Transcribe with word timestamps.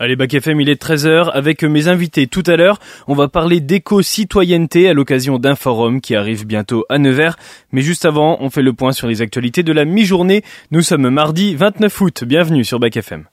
Allez, 0.00 0.16
Bac 0.16 0.34
FM, 0.34 0.60
il 0.60 0.68
est 0.68 0.82
13h. 0.82 1.30
Avec 1.30 1.62
mes 1.62 1.86
invités 1.86 2.26
tout 2.26 2.42
à 2.46 2.56
l'heure, 2.56 2.80
on 3.06 3.14
va 3.14 3.28
parler 3.28 3.60
d'éco-citoyenneté 3.60 4.88
à 4.88 4.92
l'occasion 4.92 5.38
d'un 5.38 5.54
forum 5.54 6.00
qui 6.00 6.16
arrive 6.16 6.46
bientôt 6.46 6.84
à 6.88 6.98
Nevers. 6.98 7.36
Mais 7.70 7.80
juste 7.80 8.04
avant, 8.04 8.38
on 8.40 8.50
fait 8.50 8.62
le 8.62 8.72
point 8.72 8.90
sur 8.90 9.06
les 9.06 9.22
actualités 9.22 9.62
de 9.62 9.72
la 9.72 9.84
mi-journée. 9.84 10.42
Nous 10.72 10.82
sommes 10.82 11.08
mardi 11.10 11.54
29 11.54 12.00
août. 12.00 12.24
Bienvenue 12.24 12.64
sur 12.64 12.80
Bac 12.80 12.96
FM. 12.96 13.26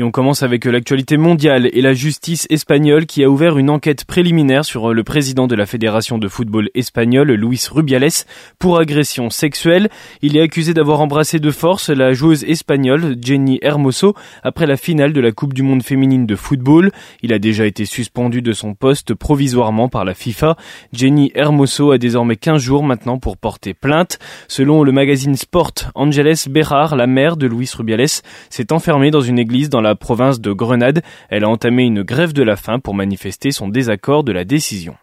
Et 0.00 0.02
on 0.02 0.10
commence 0.10 0.42
avec 0.42 0.64
l'actualité 0.64 1.18
mondiale 1.18 1.68
et 1.74 1.82
la 1.82 1.92
justice 1.92 2.46
espagnole 2.48 3.04
qui 3.04 3.22
a 3.22 3.28
ouvert 3.28 3.58
une 3.58 3.68
enquête 3.68 4.06
préliminaire 4.06 4.64
sur 4.64 4.94
le 4.94 5.04
président 5.04 5.46
de 5.46 5.54
la 5.54 5.66
Fédération 5.66 6.16
de 6.16 6.26
football 6.26 6.70
espagnole, 6.74 7.32
Luis 7.32 7.68
Rubiales, 7.70 8.24
pour 8.58 8.78
agression 8.78 9.28
sexuelle. 9.28 9.90
Il 10.22 10.38
est 10.38 10.40
accusé 10.40 10.72
d'avoir 10.72 11.02
embrassé 11.02 11.38
de 11.38 11.50
force 11.50 11.90
la 11.90 12.14
joueuse 12.14 12.44
espagnole 12.44 13.14
Jenny 13.20 13.58
Hermoso 13.60 14.14
après 14.42 14.66
la 14.66 14.78
finale 14.78 15.12
de 15.12 15.20
la 15.20 15.32
Coupe 15.32 15.52
du 15.52 15.62
monde 15.62 15.82
féminine 15.82 16.24
de 16.24 16.34
football. 16.34 16.92
Il 17.20 17.34
a 17.34 17.38
déjà 17.38 17.66
été 17.66 17.84
suspendu 17.84 18.40
de 18.40 18.54
son 18.54 18.72
poste 18.72 19.12
provisoirement 19.12 19.90
par 19.90 20.06
la 20.06 20.14
FIFA. 20.14 20.56
Jenny 20.94 21.30
Hermoso 21.34 21.90
a 21.90 21.98
désormais 21.98 22.36
15 22.36 22.62
jours 22.62 22.84
maintenant 22.84 23.18
pour 23.18 23.36
porter 23.36 23.74
plainte. 23.74 24.18
Selon 24.48 24.82
le 24.82 24.92
magazine 24.92 25.36
Sport, 25.36 25.74
Angeles 25.94 26.46
Berrar, 26.48 26.96
la 26.96 27.06
mère 27.06 27.36
de 27.36 27.46
Luis 27.46 27.70
Rubiales, 27.76 28.22
s'est 28.48 28.72
enfermée 28.72 29.10
dans 29.10 29.20
une 29.20 29.38
église 29.38 29.68
dans 29.68 29.82
la 29.82 29.89
province 29.94 30.40
de 30.40 30.52
Grenade. 30.52 31.02
Elle 31.28 31.44
a 31.44 31.48
entamé 31.48 31.84
une 31.84 32.02
grève 32.02 32.32
de 32.32 32.42
la 32.42 32.56
faim 32.56 32.78
pour 32.78 32.94
manifester 32.94 33.50
son 33.50 33.68
désaccord 33.68 34.24
de 34.24 34.32
la 34.32 34.44
décision. 34.44 34.96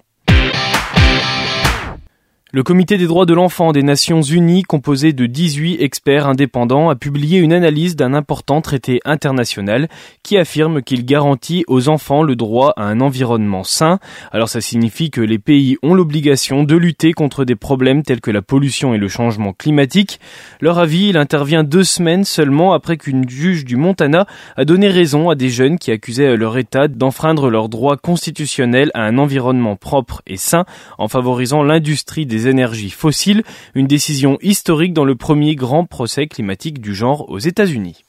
Le 2.57 2.63
Comité 2.63 2.97
des 2.97 3.05
droits 3.05 3.27
de 3.27 3.35
l'enfant 3.35 3.71
des 3.71 3.83
Nations 3.83 4.23
Unies, 4.23 4.63
composé 4.63 5.13
de 5.13 5.27
18 5.27 5.79
experts 5.79 6.25
indépendants, 6.25 6.89
a 6.89 6.95
publié 6.95 7.37
une 7.37 7.53
analyse 7.53 7.95
d'un 7.95 8.15
important 8.15 8.61
traité 8.61 8.99
international 9.05 9.87
qui 10.23 10.39
affirme 10.39 10.81
qu'il 10.81 11.05
garantit 11.05 11.63
aux 11.67 11.87
enfants 11.87 12.23
le 12.23 12.35
droit 12.35 12.73
à 12.75 12.85
un 12.85 12.99
environnement 12.99 13.63
sain. 13.63 13.99
Alors 14.31 14.49
ça 14.49 14.59
signifie 14.59 15.11
que 15.11 15.21
les 15.21 15.37
pays 15.37 15.77
ont 15.83 15.93
l'obligation 15.93 16.63
de 16.63 16.75
lutter 16.75 17.13
contre 17.13 17.45
des 17.45 17.55
problèmes 17.55 18.01
tels 18.01 18.21
que 18.21 18.31
la 18.31 18.41
pollution 18.41 18.95
et 18.95 18.97
le 18.97 19.07
changement 19.07 19.53
climatique. 19.53 20.19
Leur 20.59 20.79
avis, 20.79 21.09
il 21.09 21.17
intervient 21.17 21.63
deux 21.63 21.83
semaines 21.83 22.23
seulement 22.23 22.73
après 22.73 22.97
qu'une 22.97 23.29
juge 23.29 23.65
du 23.65 23.75
Montana 23.75 24.25
a 24.55 24.65
donné 24.65 24.87
raison 24.87 25.29
à 25.29 25.35
des 25.35 25.49
jeunes 25.49 25.77
qui 25.77 25.91
accusaient 25.91 26.35
leur 26.35 26.57
État 26.57 26.87
d'enfreindre 26.87 27.51
leur 27.51 27.69
droit 27.69 27.97
constitutionnel 27.97 28.89
à 28.95 29.03
un 29.03 29.19
environnement 29.19 29.75
propre 29.75 30.23
et 30.25 30.37
sain 30.37 30.65
en 30.97 31.07
favorisant 31.07 31.61
l'industrie 31.61 32.25
des 32.25 32.46
énergies 32.47 32.89
fossiles, 32.89 33.43
une 33.75 33.87
décision 33.87 34.37
historique 34.41 34.93
dans 34.93 35.05
le 35.05 35.15
premier 35.15 35.55
grand 35.55 35.85
procès 35.85 36.27
climatique 36.27 36.81
du 36.81 36.95
genre 36.95 37.29
aux 37.29 37.39
États-Unis. 37.39 38.03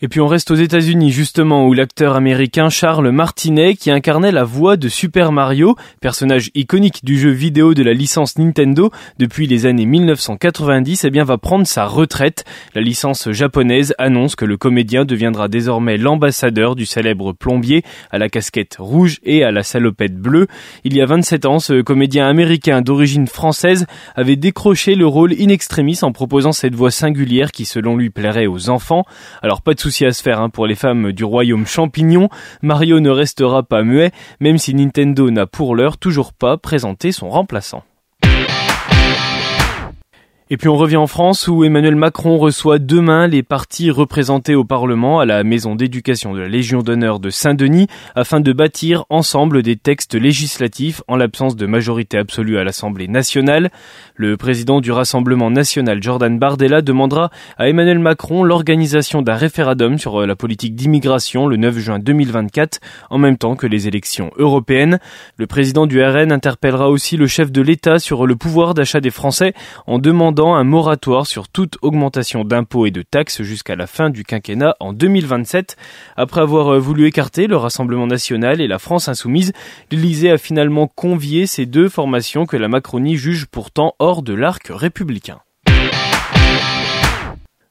Et 0.00 0.06
puis 0.06 0.20
on 0.20 0.28
reste 0.28 0.52
aux 0.52 0.54
États-Unis 0.54 1.10
justement 1.10 1.66
où 1.66 1.72
l'acteur 1.72 2.14
américain 2.14 2.68
Charles 2.68 3.10
Martinet 3.10 3.74
qui 3.74 3.90
incarnait 3.90 4.30
la 4.30 4.44
voix 4.44 4.76
de 4.76 4.88
Super 4.88 5.32
Mario, 5.32 5.74
personnage 6.00 6.50
iconique 6.54 7.04
du 7.04 7.18
jeu 7.18 7.30
vidéo 7.30 7.74
de 7.74 7.82
la 7.82 7.94
licence 7.94 8.38
Nintendo 8.38 8.92
depuis 9.18 9.48
les 9.48 9.66
années 9.66 9.86
1990, 9.86 11.02
eh 11.04 11.10
bien 11.10 11.24
va 11.24 11.36
prendre 11.36 11.66
sa 11.66 11.84
retraite. 11.84 12.44
La 12.76 12.80
licence 12.80 13.32
japonaise 13.32 13.92
annonce 13.98 14.36
que 14.36 14.44
le 14.44 14.56
comédien 14.56 15.04
deviendra 15.04 15.48
désormais 15.48 15.96
l'ambassadeur 15.96 16.76
du 16.76 16.86
célèbre 16.86 17.32
plombier 17.32 17.82
à 18.12 18.18
la 18.18 18.28
casquette 18.28 18.76
rouge 18.78 19.18
et 19.24 19.42
à 19.42 19.50
la 19.50 19.64
salopette 19.64 20.16
bleue. 20.16 20.46
Il 20.84 20.96
y 20.96 21.00
a 21.00 21.06
27 21.06 21.44
ans, 21.44 21.58
ce 21.58 21.82
comédien 21.82 22.28
américain 22.28 22.82
d'origine 22.82 23.26
française 23.26 23.84
avait 24.14 24.36
décroché 24.36 24.94
le 24.94 25.08
rôle 25.08 25.32
in 25.32 25.48
extremis 25.48 25.98
en 26.02 26.12
proposant 26.12 26.52
cette 26.52 26.76
voix 26.76 26.92
singulière 26.92 27.50
qui 27.50 27.64
selon 27.64 27.96
lui 27.96 28.10
plairait 28.10 28.46
aux 28.46 28.70
enfants. 28.70 29.04
Alors 29.42 29.60
pas 29.60 29.74
de 29.74 29.80
à 30.06 30.12
se 30.12 30.22
faire 30.22 30.40
hein, 30.40 30.50
pour 30.50 30.66
les 30.66 30.74
femmes 30.74 31.12
du 31.12 31.24
royaume 31.24 31.66
champignon. 31.66 32.28
Mario 32.62 33.00
ne 33.00 33.10
restera 33.10 33.62
pas 33.62 33.82
muet, 33.82 34.12
même 34.40 34.58
si 34.58 34.74
Nintendo 34.74 35.30
n'a 35.30 35.46
pour 35.46 35.74
l'heure 35.74 35.98
toujours 35.98 36.32
pas 36.32 36.56
présenté 36.56 37.12
son 37.12 37.30
remplaçant. 37.30 37.82
Et 40.50 40.56
puis 40.56 40.70
on 40.70 40.78
revient 40.78 40.96
en 40.96 41.06
France 41.06 41.46
où 41.46 41.62
Emmanuel 41.62 41.94
Macron 41.94 42.38
reçoit 42.38 42.78
demain 42.78 43.26
les 43.26 43.42
partis 43.42 43.90
représentés 43.90 44.54
au 44.54 44.64
Parlement 44.64 45.20
à 45.20 45.26
la 45.26 45.44
maison 45.44 45.74
d'éducation 45.74 46.32
de 46.32 46.40
la 46.40 46.48
Légion 46.48 46.80
d'honneur 46.80 47.20
de 47.20 47.28
Saint-Denis 47.28 47.86
afin 48.14 48.40
de 48.40 48.50
bâtir 48.54 49.04
ensemble 49.10 49.62
des 49.62 49.76
textes 49.76 50.14
législatifs 50.14 51.02
en 51.06 51.16
l'absence 51.16 51.54
de 51.54 51.66
majorité 51.66 52.16
absolue 52.16 52.56
à 52.56 52.64
l'Assemblée 52.64 53.08
nationale. 53.08 53.70
Le 54.14 54.38
président 54.38 54.80
du 54.80 54.90
Rassemblement 54.90 55.50
national 55.50 56.02
Jordan 56.02 56.38
Bardella 56.38 56.80
demandera 56.80 57.30
à 57.58 57.68
Emmanuel 57.68 57.98
Macron 57.98 58.42
l'organisation 58.42 59.20
d'un 59.20 59.34
référendum 59.34 59.98
sur 59.98 60.26
la 60.26 60.34
politique 60.34 60.74
d'immigration 60.74 61.46
le 61.46 61.58
9 61.58 61.76
juin 61.76 61.98
2024 61.98 62.80
en 63.10 63.18
même 63.18 63.36
temps 63.36 63.54
que 63.54 63.66
les 63.66 63.86
élections 63.86 64.30
européennes. 64.38 64.98
Le 65.36 65.46
président 65.46 65.84
du 65.84 66.02
RN 66.02 66.32
interpellera 66.32 66.88
aussi 66.88 67.18
le 67.18 67.26
chef 67.26 67.52
de 67.52 67.60
l'État 67.60 67.98
sur 67.98 68.26
le 68.26 68.34
pouvoir 68.34 68.72
d'achat 68.72 69.02
des 69.02 69.10
Français 69.10 69.52
en 69.86 69.98
demandant 69.98 70.37
un 70.46 70.64
moratoire 70.64 71.26
sur 71.26 71.48
toute 71.48 71.78
augmentation 71.82 72.44
d'impôts 72.44 72.86
et 72.86 72.90
de 72.90 73.02
taxes 73.02 73.42
jusqu'à 73.42 73.76
la 73.76 73.86
fin 73.86 74.08
du 74.08 74.24
quinquennat 74.24 74.76
en 74.78 74.92
2027. 74.92 75.76
Après 76.16 76.40
avoir 76.40 76.74
euh, 76.74 76.78
voulu 76.78 77.06
écarter 77.06 77.46
le 77.46 77.56
Rassemblement 77.56 78.06
national 78.06 78.60
et 78.60 78.68
la 78.68 78.78
France 78.78 79.08
insoumise, 79.08 79.52
l'Élysée 79.90 80.30
a 80.30 80.38
finalement 80.38 80.86
convié 80.86 81.46
ces 81.46 81.66
deux 81.66 81.88
formations 81.88 82.46
que 82.46 82.56
la 82.56 82.68
Macronie 82.68 83.16
juge 83.16 83.46
pourtant 83.46 83.94
hors 83.98 84.22
de 84.22 84.34
l'arc 84.34 84.68
républicain. 84.70 85.40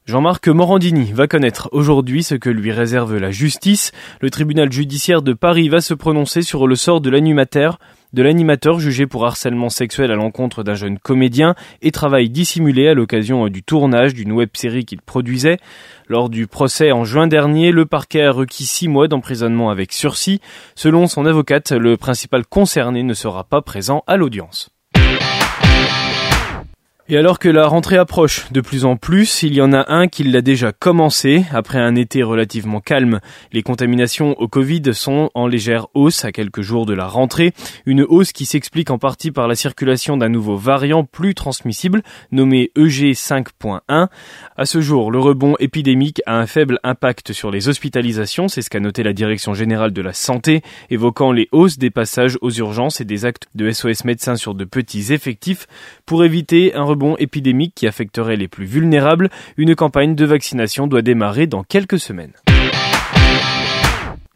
Jean-Marc 0.04 0.48
Morandini 0.48 1.12
va 1.12 1.26
connaître 1.26 1.68
aujourd'hui 1.72 2.22
ce 2.22 2.34
que 2.34 2.48
lui 2.48 2.72
réserve 2.72 3.16
la 3.16 3.30
justice. 3.30 3.92
Le 4.20 4.30
tribunal 4.30 4.72
judiciaire 4.72 5.20
de 5.20 5.34
Paris 5.34 5.68
va 5.68 5.80
se 5.82 5.92
prononcer 5.92 6.40
sur 6.40 6.66
le 6.66 6.76
sort 6.76 7.00
de 7.00 7.10
l'animateur 7.10 7.78
de 8.12 8.22
l'animateur 8.22 8.80
jugé 8.80 9.06
pour 9.06 9.26
harcèlement 9.26 9.68
sexuel 9.68 10.10
à 10.10 10.14
l'encontre 10.14 10.62
d'un 10.62 10.74
jeune 10.74 10.98
comédien 10.98 11.54
et 11.82 11.90
travail 11.90 12.30
dissimulé 12.30 12.88
à 12.88 12.94
l'occasion 12.94 13.48
du 13.48 13.62
tournage 13.62 14.14
d'une 14.14 14.32
web-série 14.32 14.84
qu'il 14.84 15.02
produisait. 15.02 15.58
Lors 16.08 16.28
du 16.28 16.46
procès 16.46 16.92
en 16.92 17.04
juin 17.04 17.26
dernier, 17.26 17.70
le 17.70 17.86
parquet 17.86 18.22
a 18.22 18.32
requis 18.32 18.66
six 18.66 18.88
mois 18.88 19.08
d'emprisonnement 19.08 19.70
avec 19.70 19.92
sursis. 19.92 20.40
Selon 20.74 21.06
son 21.06 21.26
avocate, 21.26 21.72
le 21.72 21.96
principal 21.96 22.46
concerné 22.46 23.02
ne 23.02 23.14
sera 23.14 23.44
pas 23.44 23.62
présent 23.62 24.04
à 24.06 24.16
l'audience. 24.16 24.70
Et 27.10 27.16
alors 27.16 27.38
que 27.38 27.48
la 27.48 27.66
rentrée 27.66 27.96
approche 27.96 28.52
de 28.52 28.60
plus 28.60 28.84
en 28.84 28.96
plus, 28.96 29.42
il 29.42 29.54
y 29.54 29.62
en 29.62 29.72
a 29.72 29.90
un 29.90 30.08
qui 30.08 30.24
l'a 30.24 30.42
déjà 30.42 30.72
commencé. 30.72 31.46
Après 31.52 31.78
un 31.78 31.94
été 31.94 32.22
relativement 32.22 32.80
calme, 32.80 33.20
les 33.50 33.62
contaminations 33.62 34.38
au 34.38 34.46
Covid 34.46 34.82
sont 34.92 35.30
en 35.32 35.46
légère 35.46 35.86
hausse 35.94 36.26
à 36.26 36.32
quelques 36.32 36.60
jours 36.60 36.84
de 36.84 36.92
la 36.92 37.06
rentrée. 37.06 37.54
Une 37.86 38.02
hausse 38.02 38.32
qui 38.32 38.44
s'explique 38.44 38.90
en 38.90 38.98
partie 38.98 39.30
par 39.30 39.48
la 39.48 39.54
circulation 39.54 40.18
d'un 40.18 40.28
nouveau 40.28 40.58
variant 40.58 41.02
plus 41.02 41.34
transmissible 41.34 42.02
nommé 42.30 42.72
EG5.1. 42.76 44.08
À 44.58 44.66
ce 44.66 44.82
jour, 44.82 45.10
le 45.10 45.18
rebond 45.18 45.54
épidémique 45.60 46.20
a 46.26 46.36
un 46.38 46.46
faible 46.46 46.78
impact 46.82 47.32
sur 47.32 47.50
les 47.50 47.70
hospitalisations, 47.70 48.48
c'est 48.48 48.60
ce 48.60 48.68
qu'a 48.68 48.80
noté 48.80 49.02
la 49.02 49.14
Direction 49.14 49.54
générale 49.54 49.94
de 49.94 50.02
la 50.02 50.12
santé, 50.12 50.60
évoquant 50.90 51.32
les 51.32 51.48
hausses 51.52 51.78
des 51.78 51.88
passages 51.88 52.36
aux 52.42 52.50
urgences 52.50 53.00
et 53.00 53.06
des 53.06 53.24
actes 53.24 53.48
de 53.54 53.70
SOS 53.70 54.04
médecins 54.04 54.36
sur 54.36 54.54
de 54.54 54.66
petits 54.66 55.14
effectifs 55.14 55.66
pour 56.04 56.22
éviter 56.22 56.74
un 56.74 56.82
rebond 56.82 56.97
épidémique 57.18 57.72
qui 57.74 57.86
affecterait 57.86 58.36
les 58.36 58.48
plus 58.48 58.66
vulnérables. 58.66 59.30
Une 59.56 59.74
campagne 59.74 60.14
de 60.14 60.24
vaccination 60.24 60.86
doit 60.86 61.02
démarrer 61.02 61.46
dans 61.46 61.62
quelques 61.62 61.98
semaines. 61.98 62.32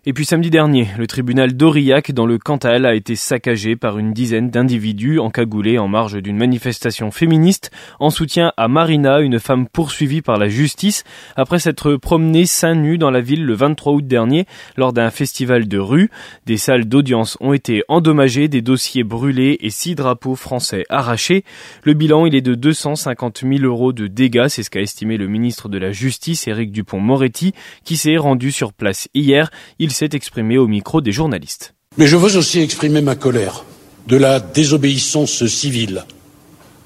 Et 0.04 0.12
puis 0.12 0.24
samedi 0.24 0.50
dernier, 0.50 0.88
le 0.98 1.06
tribunal 1.06 1.52
d'Aurillac 1.52 2.10
dans 2.10 2.26
le 2.26 2.36
Cantal 2.36 2.86
a 2.86 2.94
été 2.96 3.14
saccagé 3.14 3.76
par 3.76 4.00
une 4.00 4.12
dizaine 4.12 4.50
d'individus 4.50 5.20
encagoulés 5.20 5.78
en 5.78 5.86
marge 5.86 6.20
d'une 6.20 6.36
manifestation 6.36 7.12
féministe 7.12 7.70
en 8.00 8.10
soutien 8.10 8.52
à 8.56 8.66
Marina, 8.66 9.20
une 9.20 9.38
femme 9.38 9.68
poursuivie 9.68 10.20
par 10.20 10.38
la 10.38 10.48
justice 10.48 11.04
après 11.36 11.60
s'être 11.60 11.94
promenée 11.94 12.46
seins 12.46 12.74
nus 12.74 12.98
dans 12.98 13.12
la 13.12 13.20
ville 13.20 13.44
le 13.44 13.54
23 13.54 13.92
août 13.92 14.04
dernier 14.04 14.46
lors 14.76 14.92
d'un 14.92 15.10
festival 15.10 15.68
de 15.68 15.78
rue. 15.78 16.10
Des 16.46 16.56
salles 16.56 16.86
d'audience 16.86 17.38
ont 17.40 17.52
été 17.52 17.84
endommagées, 17.86 18.48
des 18.48 18.60
dossiers 18.60 19.04
brûlés 19.04 19.56
et 19.60 19.70
six 19.70 19.94
drapeaux 19.94 20.34
français 20.34 20.82
arrachés. 20.88 21.44
Le 21.84 21.94
bilan, 21.94 22.26
il 22.26 22.34
est 22.34 22.40
de 22.40 22.56
250 22.56 23.44
000 23.48 23.62
euros 23.62 23.92
de 23.92 24.08
dégâts, 24.08 24.48
c'est 24.48 24.64
ce 24.64 24.70
qu'a 24.70 24.80
estimé 24.80 25.16
le 25.16 25.28
ministre 25.28 25.68
de 25.68 25.78
la 25.78 25.92
Justice, 25.92 26.48
Éric 26.48 26.72
Dupont-Moretti, 26.72 27.54
qui 27.84 27.96
s'est 27.96 28.16
rendu 28.16 28.50
sur 28.50 28.72
place 28.72 29.08
hier. 29.14 29.52
S'est 29.92 30.10
exprimé 30.12 30.58
au 30.58 30.66
micro 30.66 31.00
des 31.00 31.12
journalistes. 31.12 31.74
Mais 31.98 32.06
je 32.06 32.16
veux 32.16 32.36
aussi 32.36 32.60
exprimer 32.60 33.00
ma 33.00 33.14
colère 33.14 33.64
de 34.08 34.16
la 34.16 34.40
désobéissance 34.40 35.46
civile. 35.46 36.04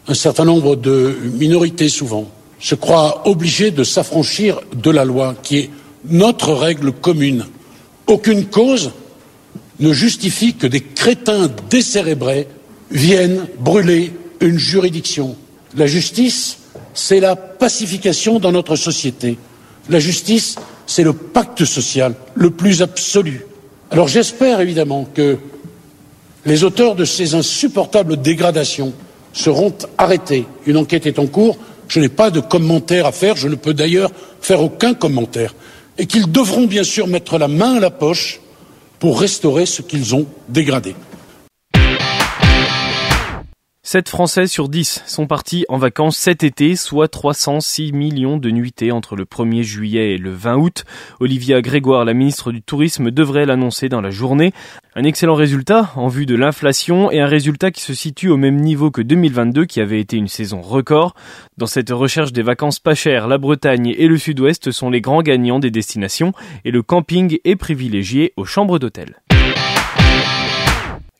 Un 0.08 0.14
certain 0.14 0.44
nombre 0.44 0.76
de 0.76 1.16
minorités, 1.34 1.88
souvent, 1.88 2.30
se 2.60 2.74
croient 2.74 3.26
obligées 3.28 3.70
de 3.70 3.84
s'affranchir 3.84 4.60
de 4.74 4.90
la 4.90 5.04
loi, 5.04 5.34
qui 5.42 5.58
est 5.58 5.70
notre 6.08 6.52
règle 6.52 6.92
commune. 6.92 7.46
Aucune 8.06 8.46
cause 8.46 8.92
ne 9.80 9.92
justifie 9.92 10.54
que 10.54 10.66
des 10.66 10.80
crétins 10.80 11.50
décérébrés 11.70 12.48
viennent 12.90 13.46
brûler 13.58 14.12
une 14.40 14.58
juridiction. 14.58 15.36
La 15.76 15.86
justice, 15.86 16.58
c'est 16.94 17.20
la 17.20 17.36
pacification 17.36 18.38
dans 18.38 18.52
notre 18.52 18.76
société. 18.76 19.38
La 19.88 19.98
justice, 19.98 20.56
c'est 20.86 21.02
le 21.02 21.12
pacte 21.12 21.64
social 21.64 22.14
le 22.34 22.50
plus 22.50 22.82
absolu. 22.82 23.46
Alors 23.90 24.08
j'espère 24.08 24.60
évidemment 24.60 25.06
que 25.12 25.38
les 26.44 26.64
auteurs 26.64 26.94
de 26.94 27.04
ces 27.04 27.34
insupportables 27.34 28.16
dégradations 28.16 28.92
seront 29.32 29.74
arrêtés. 29.98 30.46
Une 30.66 30.76
enquête 30.76 31.06
est 31.06 31.18
en 31.18 31.26
cours. 31.26 31.58
Je 31.88 32.00
n'ai 32.00 32.08
pas 32.08 32.30
de 32.30 32.40
commentaire 32.40 33.06
à 33.06 33.12
faire. 33.12 33.36
Je 33.36 33.48
ne 33.48 33.54
peux 33.54 33.74
d'ailleurs 33.74 34.10
faire 34.40 34.62
aucun 34.62 34.94
commentaire. 34.94 35.54
Et 35.98 36.06
qu'ils 36.06 36.30
devront 36.30 36.66
bien 36.66 36.84
sûr 36.84 37.06
mettre 37.06 37.38
la 37.38 37.48
main 37.48 37.76
à 37.76 37.80
la 37.80 37.90
poche 37.90 38.40
pour 38.98 39.20
restaurer 39.20 39.66
ce 39.66 39.82
qu'ils 39.82 40.14
ont 40.14 40.26
dégradé. 40.48 40.94
7 43.88 44.08
Français 44.08 44.48
sur 44.48 44.68
10 44.68 45.04
sont 45.06 45.28
partis 45.28 45.64
en 45.68 45.76
vacances 45.76 46.16
cet 46.16 46.42
été, 46.42 46.74
soit 46.74 47.06
306 47.06 47.92
millions 47.92 48.36
de 48.36 48.50
nuitées 48.50 48.90
entre 48.90 49.14
le 49.14 49.24
1er 49.24 49.62
juillet 49.62 50.14
et 50.14 50.18
le 50.18 50.32
20 50.32 50.56
août. 50.56 50.84
Olivia 51.20 51.62
Grégoire, 51.62 52.04
la 52.04 52.12
ministre 52.12 52.50
du 52.50 52.62
Tourisme, 52.62 53.12
devrait 53.12 53.46
l'annoncer 53.46 53.88
dans 53.88 54.00
la 54.00 54.10
journée. 54.10 54.52
Un 54.96 55.04
excellent 55.04 55.36
résultat 55.36 55.92
en 55.94 56.08
vue 56.08 56.26
de 56.26 56.34
l'inflation 56.34 57.12
et 57.12 57.20
un 57.20 57.28
résultat 57.28 57.70
qui 57.70 57.80
se 57.80 57.94
situe 57.94 58.28
au 58.28 58.36
même 58.36 58.56
niveau 58.56 58.90
que 58.90 59.02
2022 59.02 59.66
qui 59.66 59.80
avait 59.80 60.00
été 60.00 60.16
une 60.16 60.26
saison 60.26 60.62
record. 60.62 61.14
Dans 61.56 61.68
cette 61.68 61.90
recherche 61.90 62.32
des 62.32 62.42
vacances 62.42 62.80
pas 62.80 62.96
chères, 62.96 63.28
la 63.28 63.38
Bretagne 63.38 63.94
et 63.96 64.08
le 64.08 64.18
Sud-Ouest 64.18 64.72
sont 64.72 64.90
les 64.90 65.00
grands 65.00 65.22
gagnants 65.22 65.60
des 65.60 65.70
destinations 65.70 66.32
et 66.64 66.72
le 66.72 66.82
camping 66.82 67.38
est 67.44 67.54
privilégié 67.54 68.32
aux 68.36 68.46
chambres 68.46 68.80
d'hôtel. 68.80 69.14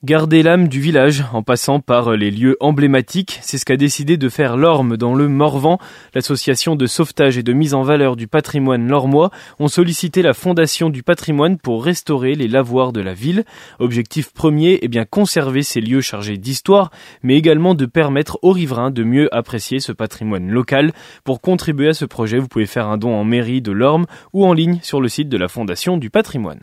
Garder 0.06 0.44
l'âme 0.44 0.68
du 0.68 0.80
village 0.80 1.24
en 1.32 1.42
passant 1.42 1.80
par 1.80 2.12
les 2.12 2.30
lieux 2.30 2.56
emblématiques, 2.60 3.40
c'est 3.42 3.58
ce 3.58 3.64
qu'a 3.64 3.76
décidé 3.76 4.16
de 4.16 4.28
faire 4.28 4.56
l'Orme 4.56 4.96
dans 4.96 5.16
le 5.16 5.26
Morvan. 5.26 5.80
L'association 6.14 6.76
de 6.76 6.86
sauvetage 6.86 7.38
et 7.38 7.42
de 7.42 7.52
mise 7.52 7.74
en 7.74 7.82
valeur 7.82 8.14
du 8.14 8.28
patrimoine 8.28 8.86
lormois 8.86 9.32
ont 9.58 9.66
sollicité 9.66 10.22
la 10.22 10.32
Fondation 10.32 10.90
du 10.90 11.02
patrimoine 11.02 11.58
pour 11.58 11.84
restaurer 11.84 12.36
les 12.36 12.46
lavoirs 12.46 12.92
de 12.92 13.00
la 13.00 13.14
ville. 13.14 13.44
Objectif 13.80 14.32
premier 14.32 14.78
est 14.80 14.86
bien 14.86 15.06
conserver 15.06 15.64
ces 15.64 15.80
lieux 15.80 16.02
chargés 16.02 16.38
d'histoire, 16.38 16.92
mais 17.24 17.34
également 17.34 17.74
de 17.74 17.86
permettre 17.86 18.38
aux 18.42 18.52
riverains 18.52 18.92
de 18.92 19.02
mieux 19.02 19.28
apprécier 19.34 19.80
ce 19.80 19.90
patrimoine 19.90 20.48
local. 20.48 20.92
Pour 21.24 21.40
contribuer 21.40 21.88
à 21.88 21.94
ce 21.94 22.04
projet, 22.04 22.38
vous 22.38 22.46
pouvez 22.46 22.66
faire 22.66 22.86
un 22.86 22.96
don 22.96 23.12
en 23.12 23.24
mairie 23.24 23.60
de 23.60 23.72
l'Orme 23.72 24.06
ou 24.32 24.46
en 24.46 24.52
ligne 24.52 24.78
sur 24.82 25.00
le 25.00 25.08
site 25.08 25.28
de 25.28 25.36
la 25.36 25.48
Fondation 25.48 25.96
du 25.96 26.10
patrimoine. 26.10 26.60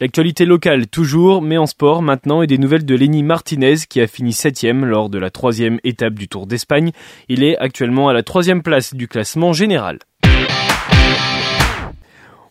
L'actualité 0.00 0.46
locale 0.46 0.86
toujours, 0.86 1.42
mais 1.42 1.58
en 1.58 1.66
sport 1.66 2.00
maintenant, 2.00 2.40
et 2.40 2.46
des 2.46 2.56
nouvelles 2.56 2.86
de 2.86 2.94
Lenny 2.94 3.22
Martinez 3.22 3.74
qui 3.86 4.00
a 4.00 4.06
fini 4.06 4.32
septième 4.32 4.86
lors 4.86 5.10
de 5.10 5.18
la 5.18 5.28
troisième 5.28 5.78
étape 5.84 6.14
du 6.14 6.26
Tour 6.26 6.46
d'Espagne. 6.46 6.92
Il 7.28 7.44
est 7.44 7.58
actuellement 7.58 8.08
à 8.08 8.14
la 8.14 8.22
troisième 8.22 8.62
place 8.62 8.94
du 8.94 9.08
classement 9.08 9.52
général. 9.52 9.98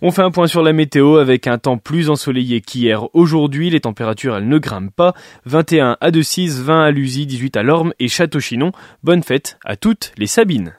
On 0.02 0.12
fait 0.12 0.22
un 0.22 0.30
point 0.30 0.46
sur 0.46 0.62
la 0.62 0.74
météo 0.74 1.18
avec 1.18 1.48
un 1.48 1.58
temps 1.58 1.80
plus 1.80 2.12
ensoleillé 2.12 2.62
qu'hier. 2.62 3.14
Aujourd'hui, 3.16 3.72
les 3.72 3.82
températures 3.82 4.38
elles 4.38 4.48
ne 4.48 4.60
grimpent 4.60 4.96
pas. 4.96 5.16
21 5.46 5.98
à 6.00 6.12
De 6.12 6.22
20 6.22 6.84
à 6.84 6.92
Lusy, 6.92 7.26
18 7.26 7.58
à 7.58 7.64
Lorme 7.64 7.94
et 8.00 8.08
Château-Chinon. 8.08 8.72
Bonne 9.04 9.24
fête 9.24 9.58
à 9.66 9.76
toutes 9.76 10.12
les 10.20 10.28
Sabines. 10.28 10.79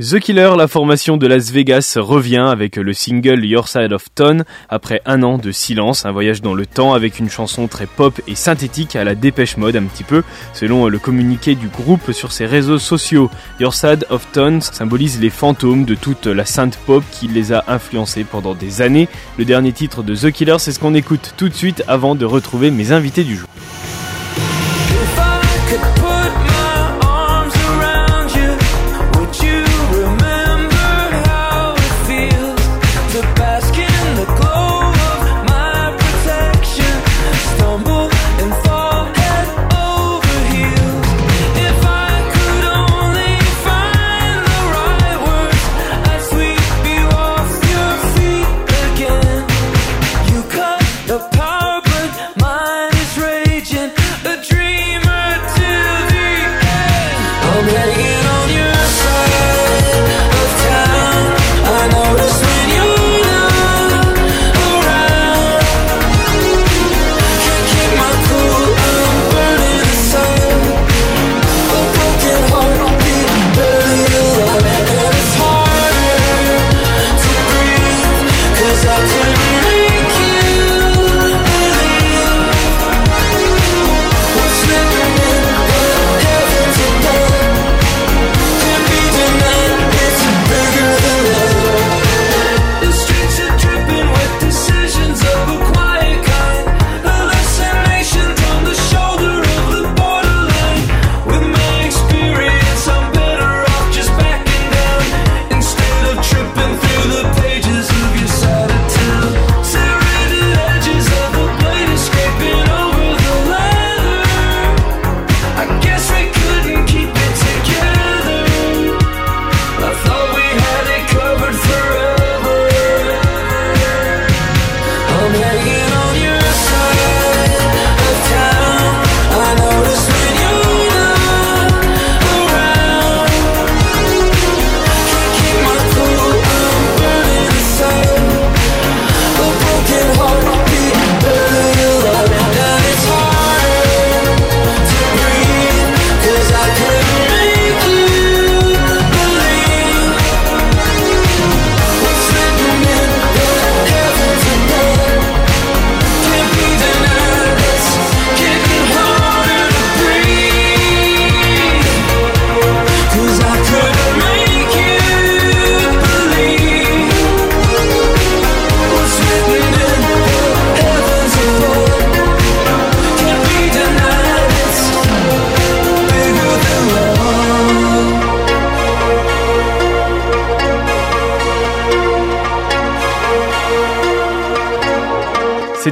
The 0.00 0.20
Killer, 0.20 0.52
la 0.56 0.68
formation 0.68 1.16
de 1.16 1.26
Las 1.26 1.50
Vegas, 1.50 1.94
revient 1.96 2.46
avec 2.48 2.76
le 2.76 2.92
single 2.92 3.44
Your 3.44 3.66
Side 3.66 3.92
of 3.92 4.04
Tone 4.14 4.44
après 4.68 5.02
un 5.06 5.24
an 5.24 5.38
de 5.38 5.50
silence, 5.50 6.06
un 6.06 6.12
voyage 6.12 6.40
dans 6.40 6.54
le 6.54 6.66
temps 6.66 6.94
avec 6.94 7.18
une 7.18 7.28
chanson 7.28 7.66
très 7.66 7.86
pop 7.86 8.20
et 8.28 8.36
synthétique 8.36 8.94
à 8.94 9.02
la 9.02 9.16
dépêche 9.16 9.56
mode 9.56 9.74
un 9.74 9.82
petit 9.86 10.04
peu, 10.04 10.22
selon 10.54 10.86
le 10.86 11.00
communiqué 11.00 11.56
du 11.56 11.66
groupe 11.66 12.12
sur 12.12 12.30
ses 12.30 12.46
réseaux 12.46 12.78
sociaux. 12.78 13.28
Your 13.58 13.74
Side 13.74 14.06
of 14.08 14.24
Tone 14.30 14.60
symbolise 14.60 15.20
les 15.20 15.30
fantômes 15.30 15.84
de 15.84 15.96
toute 15.96 16.28
la 16.28 16.44
sainte 16.44 16.78
pop 16.86 17.02
qui 17.10 17.26
les 17.26 17.52
a 17.52 17.64
influencés 17.66 18.22
pendant 18.22 18.54
des 18.54 18.82
années. 18.82 19.08
Le 19.36 19.44
dernier 19.44 19.72
titre 19.72 20.04
de 20.04 20.14
The 20.14 20.30
Killer, 20.30 20.60
c'est 20.60 20.70
ce 20.70 20.78
qu'on 20.78 20.94
écoute 20.94 21.34
tout 21.36 21.48
de 21.48 21.54
suite 21.54 21.82
avant 21.88 22.14
de 22.14 22.24
retrouver 22.24 22.70
mes 22.70 22.92
invités 22.92 23.24
du 23.24 23.34
jour. 23.34 23.48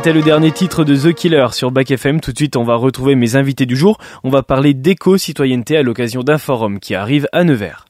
C'était 0.06 0.18
le 0.18 0.24
dernier 0.24 0.52
titre 0.52 0.84
de 0.84 0.94
The 0.94 1.12
Killer 1.12 1.48
sur 1.50 1.72
Back 1.72 1.90
FM. 1.90 2.20
Tout 2.20 2.30
de 2.30 2.38
suite, 2.38 2.54
on 2.54 2.62
va 2.62 2.76
retrouver 2.76 3.16
mes 3.16 3.34
invités 3.34 3.66
du 3.66 3.74
jour. 3.74 3.98
On 4.22 4.30
va 4.30 4.44
parler 4.44 4.72
d'éco-citoyenneté 4.72 5.76
à 5.76 5.82
l'occasion 5.82 6.22
d'un 6.22 6.38
forum 6.38 6.78
qui 6.78 6.94
arrive 6.94 7.26
à 7.32 7.42
Nevers. 7.42 7.86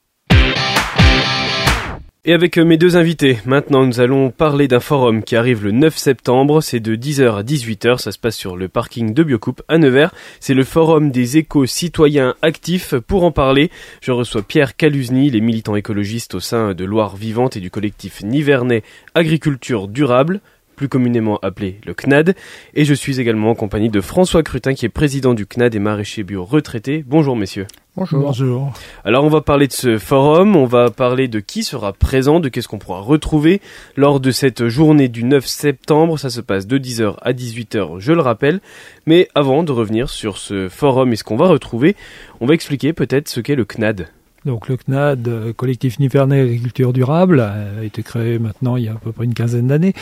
Et 2.25 2.33
avec 2.33 2.57
mes 2.57 2.79
deux 2.79 2.97
invités, 2.97 3.39
maintenant 3.45 3.85
nous 3.85 4.01
allons 4.01 4.31
parler 4.31 4.67
d'un 4.67 4.81
forum 4.81 5.23
qui 5.23 5.37
arrive 5.37 5.63
le 5.63 5.73
9 5.73 5.95
septembre, 5.97 6.63
c'est 6.63 6.81
de 6.81 6.97
10h 6.97 7.37
à 7.37 7.43
18h, 7.43 7.99
ça 7.99 8.11
se 8.11 8.19
passe 8.19 8.35
sur 8.35 8.57
le 8.57 8.67
parking 8.67 9.13
de 9.13 9.23
Biocoupe 9.23 9.63
à 9.69 9.79
Nevers, 9.79 10.13
c'est 10.41 10.55
le 10.55 10.65
forum 10.65 11.11
des 11.11 11.37
éco-citoyens 11.37 12.35
actifs. 12.41 12.95
Pour 12.97 13.25
en 13.25 13.31
parler, 13.31 13.71
je 14.01 14.11
reçois 14.11 14.43
Pierre 14.43 14.75
Caluzny, 14.75 15.31
les 15.31 15.43
militants 15.43 15.77
écologistes 15.77 16.35
au 16.35 16.41
sein 16.41 16.73
de 16.73 16.85
Loire 16.85 17.15
Vivante 17.15 17.59
et 17.59 17.61
du 17.61 17.71
collectif 17.71 18.23
Nivernais 18.23 18.83
Agriculture 19.15 19.87
Durable 19.87 20.41
plus 20.77 20.89
communément 20.89 21.39
appelé 21.43 21.81
le 21.87 21.95
CNAD, 21.95 22.37
et 22.75 22.85
je 22.85 22.95
suis 22.95 23.19
également 23.19 23.51
en 23.51 23.55
compagnie 23.55 23.89
de 23.89 24.01
François 24.01 24.43
Crutin 24.43 24.75
qui 24.75 24.85
est 24.85 24.91
président 24.91 25.35
du 25.35 25.47
CNAD 25.47 25.75
et 25.75 25.79
maraîcher 25.79 26.23
bio 26.23 26.45
retraité. 26.45 27.03
Bonjour 27.07 27.35
messieurs. 27.35 27.67
Bonjour. 27.97 28.21
Bonjour. 28.21 28.73
Alors 29.07 29.25
on 29.25 29.31
va 29.31 29.41
parler 29.41 29.67
de 29.67 29.73
ce 29.73 29.97
forum, 29.97 30.55
on 30.55 30.67
va 30.67 30.91
parler 30.91 31.29
de 31.29 31.41
qui 31.41 31.65
sera 31.65 31.95
présent, 31.95 32.41
de 32.41 32.51
qu'est-ce 32.51 32.69
qu'on 32.69 32.79
pourra 32.79 33.01
retrouver 33.01 33.63
lors 33.97 34.21
de 34.21 34.31
cette 34.31 34.69
journée 34.69 35.09
du 35.09 35.25
9 35.25 35.47
septembre. 35.47 36.19
Ça 36.19 36.29
se 36.29 36.43
passe 36.43 36.67
de 36.67 36.77
10h 36.77 37.15
à 37.23 37.33
18h, 37.33 37.99
je 37.99 38.13
le 38.13 38.21
rappelle. 38.21 38.61
Mais 39.07 39.29
avant 39.35 39.63
de 39.63 39.73
revenir 39.73 40.11
sur 40.11 40.37
ce 40.37 40.69
forum 40.69 41.15
et 41.15 41.17
ce 41.17 41.25
qu'on 41.25 41.37
va 41.37 41.49
retrouver, 41.49 41.97
on 42.41 42.47
va 42.47 42.53
expliquer 42.53 42.93
peut-être 42.93 43.29
ce 43.29 43.41
qu'est 43.41 43.55
le 43.55 43.65
CNAD. 43.65 44.09
Donc 44.45 44.69
le 44.69 44.77
CNAD, 44.77 45.27
euh, 45.27 45.53
collectif 45.53 45.99
Nivernais 45.99 46.41
Agriculture 46.41 46.93
Durable, 46.93 47.41
a 47.41 47.83
été 47.83 48.03
créé 48.03 48.39
maintenant 48.39 48.77
il 48.77 48.85
y 48.85 48.89
a 48.89 48.93
à 48.93 48.97
peu 48.97 49.11
près 49.11 49.25
une 49.25 49.35
quinzaine 49.35 49.67
d'années 49.67 49.95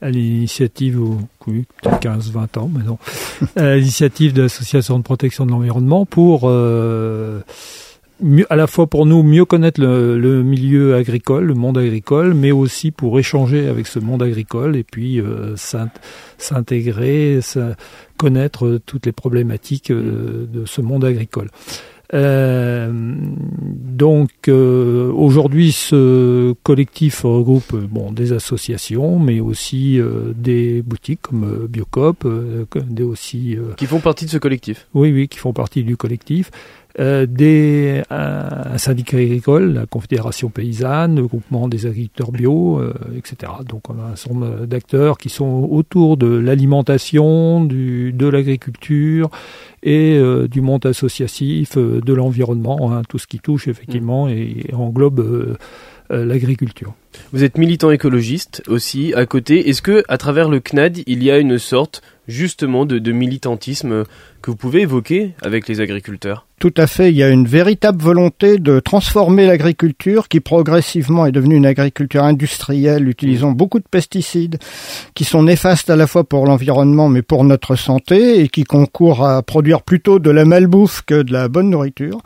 à 0.00 0.10
l'initiative, 0.10 1.00
oui, 1.46 1.64
15-20 1.84 2.58
ans 2.58 2.70
l'initiative 3.56 4.32
de 4.32 4.42
l'Association 4.42 4.98
de 4.98 5.04
protection 5.04 5.46
de 5.46 5.50
l'environnement 5.50 6.04
pour 6.06 6.42
euh, 6.44 7.40
à 8.48 8.56
la 8.56 8.66
fois 8.66 8.86
pour 8.86 9.06
nous 9.06 9.22
mieux 9.22 9.44
connaître 9.44 9.80
le, 9.80 10.42
milieu 10.42 10.94
agricole, 10.94 11.44
le 11.44 11.54
monde 11.54 11.78
agricole, 11.78 12.34
mais 12.34 12.52
aussi 12.52 12.90
pour 12.90 13.18
échanger 13.18 13.68
avec 13.68 13.86
ce 13.86 13.98
monde 13.98 14.22
agricole 14.22 14.76
et 14.76 14.84
puis 14.84 15.20
euh, 15.20 15.54
s'intégrer, 16.38 17.40
connaître 18.16 18.80
toutes 18.86 19.06
les 19.06 19.12
problématiques 19.12 19.90
euh, 19.90 20.46
de 20.50 20.64
ce 20.64 20.80
monde 20.80 21.04
agricole. 21.04 21.48
Donc 23.94 24.30
euh, 24.48 25.12
aujourd'hui, 25.12 25.70
ce 25.72 26.52
collectif 26.62 27.22
regroupe 27.22 27.74
bon 27.76 28.10
des 28.10 28.32
associations, 28.32 29.18
mais 29.18 29.40
aussi 29.40 30.00
euh, 30.00 30.32
des 30.34 30.82
boutiques 30.82 31.22
comme 31.22 31.66
Biocop, 31.68 32.26
des 32.88 33.02
aussi 33.04 33.56
qui 33.76 33.86
font 33.86 34.00
partie 34.00 34.24
de 34.24 34.30
ce 34.30 34.38
collectif. 34.38 34.88
Oui, 34.94 35.12
oui, 35.12 35.28
qui 35.28 35.38
font 35.38 35.52
partie 35.52 35.84
du 35.84 35.96
collectif. 35.96 36.50
Euh, 37.00 37.26
des, 37.26 38.02
un, 38.10 38.78
syndicat 38.78 39.16
agricole, 39.16 39.72
la 39.72 39.86
Confédération 39.86 40.48
paysanne, 40.48 41.16
le 41.16 41.26
groupement 41.26 41.66
des 41.66 41.86
agriculteurs 41.86 42.30
bio, 42.30 42.78
euh, 42.78 42.94
etc. 43.16 43.50
Donc 43.68 43.90
on 43.90 43.98
a 43.98 44.12
un 44.12 44.16
certain 44.16 44.38
nombre 44.38 44.66
d'acteurs 44.66 45.18
qui 45.18 45.28
sont 45.28 45.68
autour 45.68 46.16
de 46.16 46.28
l'alimentation, 46.28 47.64
de 47.64 48.28
l'agriculture 48.28 49.28
et 49.82 50.16
euh, 50.16 50.46
du 50.46 50.60
monde 50.60 50.86
associatif, 50.86 51.76
de 51.76 52.12
l'environnement, 52.12 52.92
hein, 52.92 53.02
tout 53.08 53.18
ce 53.18 53.26
qui 53.26 53.40
touche 53.40 53.66
effectivement 53.66 54.28
et, 54.28 54.66
englobe 54.72 55.56
l'agriculture. 56.10 56.94
Vous 57.32 57.42
êtes 57.42 57.58
militant 57.58 57.90
écologiste 57.90 58.62
aussi 58.68 59.14
à 59.14 59.26
côté. 59.26 59.68
Est-ce 59.68 59.82
que 59.82 60.04
à 60.06 60.16
travers 60.16 60.48
le 60.48 60.60
CNAD, 60.60 60.98
il 61.06 61.24
y 61.24 61.30
a 61.30 61.38
une 61.38 61.58
sorte 61.58 62.02
justement 62.28 62.86
de, 62.86 62.98
de 62.98 63.12
militantisme 63.12 64.04
que 64.42 64.50
vous 64.50 64.56
pouvez 64.56 64.82
évoquer 64.82 65.32
avec 65.42 65.66
les 65.66 65.80
agriculteurs? 65.80 66.46
Tout 66.60 66.72
à 66.76 66.86
fait. 66.86 67.10
Il 67.10 67.16
y 67.16 67.22
a 67.22 67.28
une 67.28 67.46
véritable 67.46 68.02
volonté 68.02 68.58
de 68.58 68.80
transformer 68.80 69.46
l'agriculture 69.46 70.28
qui 70.28 70.40
progressivement 70.40 71.26
est 71.26 71.32
devenue 71.32 71.56
une 71.56 71.66
agriculture 71.66 72.24
industrielle 72.24 73.08
utilisant 73.08 73.52
beaucoup 73.52 73.78
de 73.80 73.84
pesticides 73.90 74.58
qui 75.14 75.24
sont 75.24 75.42
néfastes 75.42 75.90
à 75.90 75.96
la 75.96 76.06
fois 76.06 76.24
pour 76.24 76.46
l'environnement 76.46 77.08
mais 77.08 77.22
pour 77.22 77.44
notre 77.44 77.76
santé 77.76 78.40
et 78.40 78.48
qui 78.48 78.64
concourent 78.64 79.26
à 79.26 79.42
produire 79.42 79.82
plutôt 79.82 80.18
de 80.18 80.30
la 80.30 80.44
malbouffe 80.44 81.02
que 81.02 81.22
de 81.22 81.32
la 81.32 81.48
bonne 81.48 81.70
nourriture. 81.70 82.20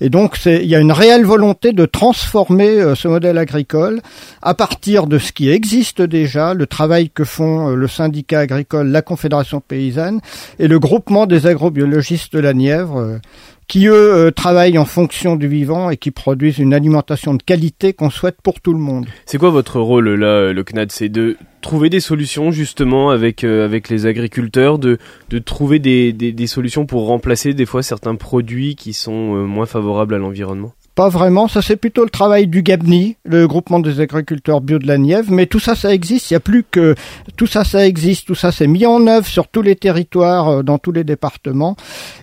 Et 0.00 0.08
donc 0.08 0.38
il 0.46 0.66
y 0.66 0.74
a 0.74 0.80
une 0.80 0.92
réelle 0.92 1.24
volonté 1.24 1.72
de 1.72 1.84
transformer 1.84 2.80
euh, 2.80 2.94
ce 2.94 3.08
modèle 3.08 3.38
agricole 3.38 4.00
à 4.40 4.54
partir 4.54 5.06
de 5.06 5.18
ce 5.18 5.32
qui 5.32 5.50
existe 5.50 6.00
déjà, 6.00 6.54
le 6.54 6.66
travail 6.66 7.10
que 7.10 7.24
font 7.24 7.70
euh, 7.70 7.74
le 7.74 7.88
syndicat 7.88 8.40
agricole, 8.40 8.88
la 8.88 9.02
Confédération 9.02 9.60
paysanne 9.60 10.20
et 10.58 10.68
le 10.68 10.78
groupement 10.78 11.26
des 11.26 11.46
agrobiologistes 11.46 12.32
de 12.32 12.40
la 12.40 12.54
Nièvre 12.54 12.98
euh, 12.98 13.18
qui 13.68 13.86
eux 13.86 14.14
euh, 14.14 14.30
travaillent 14.30 14.78
en 14.78 14.84
fonction 14.84 15.36
du 15.36 15.48
vivant 15.48 15.90
et 15.90 15.96
qui 15.96 16.10
produisent 16.10 16.58
une 16.58 16.74
alimentation 16.74 17.34
de 17.34 17.42
qualité 17.42 17.92
qu'on 17.92 18.10
souhaite 18.10 18.36
pour 18.42 18.60
tout 18.60 18.72
le 18.72 18.78
monde. 18.78 19.06
C'est 19.26 19.38
quoi 19.38 19.50
votre 19.50 19.80
rôle 19.80 20.08
là, 20.14 20.52
le 20.52 20.64
CNAD? 20.64 20.92
C'est 20.92 21.08
de 21.08 21.36
trouver 21.60 21.88
des 21.88 22.00
solutions 22.00 22.50
justement 22.50 23.10
avec 23.10 23.42
euh, 23.42 23.64
avec 23.64 23.88
les 23.88 24.06
agriculteurs, 24.06 24.78
de 24.78 24.98
de 25.30 25.38
trouver 25.38 25.78
des, 25.78 26.12
des, 26.12 26.32
des, 26.32 26.46
solutions 26.46 26.86
pour 26.86 27.06
remplacer 27.06 27.54
des 27.54 27.66
fois 27.66 27.82
certains 27.82 28.14
produits 28.14 28.76
qui 28.76 28.92
sont 28.92 29.34
euh, 29.34 29.44
moins 29.44 29.66
favorables 29.66 30.14
à 30.14 30.18
l'environnement? 30.18 30.74
Pas 30.94 31.08
vraiment, 31.08 31.48
ça 31.48 31.60
c'est 31.60 31.74
plutôt 31.74 32.04
le 32.04 32.10
travail 32.10 32.46
du 32.46 32.62
GABNI, 32.62 33.16
le 33.24 33.48
groupement 33.48 33.80
des 33.80 33.98
agriculteurs 33.98 34.60
bio 34.60 34.78
de 34.78 34.86
la 34.86 34.96
Nièvre, 34.96 35.32
mais 35.32 35.46
tout 35.46 35.58
ça 35.58 35.74
ça 35.74 35.92
existe, 35.92 36.30
il 36.30 36.34
n'y 36.34 36.36
a 36.36 36.40
plus 36.40 36.62
que 36.62 36.94
tout 37.36 37.48
ça 37.48 37.64
ça 37.64 37.84
existe, 37.84 38.28
tout 38.28 38.36
ça 38.36 38.52
c'est 38.52 38.68
mis 38.68 38.86
en 38.86 39.04
œuvre 39.08 39.26
sur 39.26 39.48
tous 39.48 39.62
les 39.62 39.74
territoires, 39.74 40.48
euh, 40.48 40.62
dans 40.62 40.78
tous 40.78 40.92
les 40.92 41.02
départements. 41.02 41.74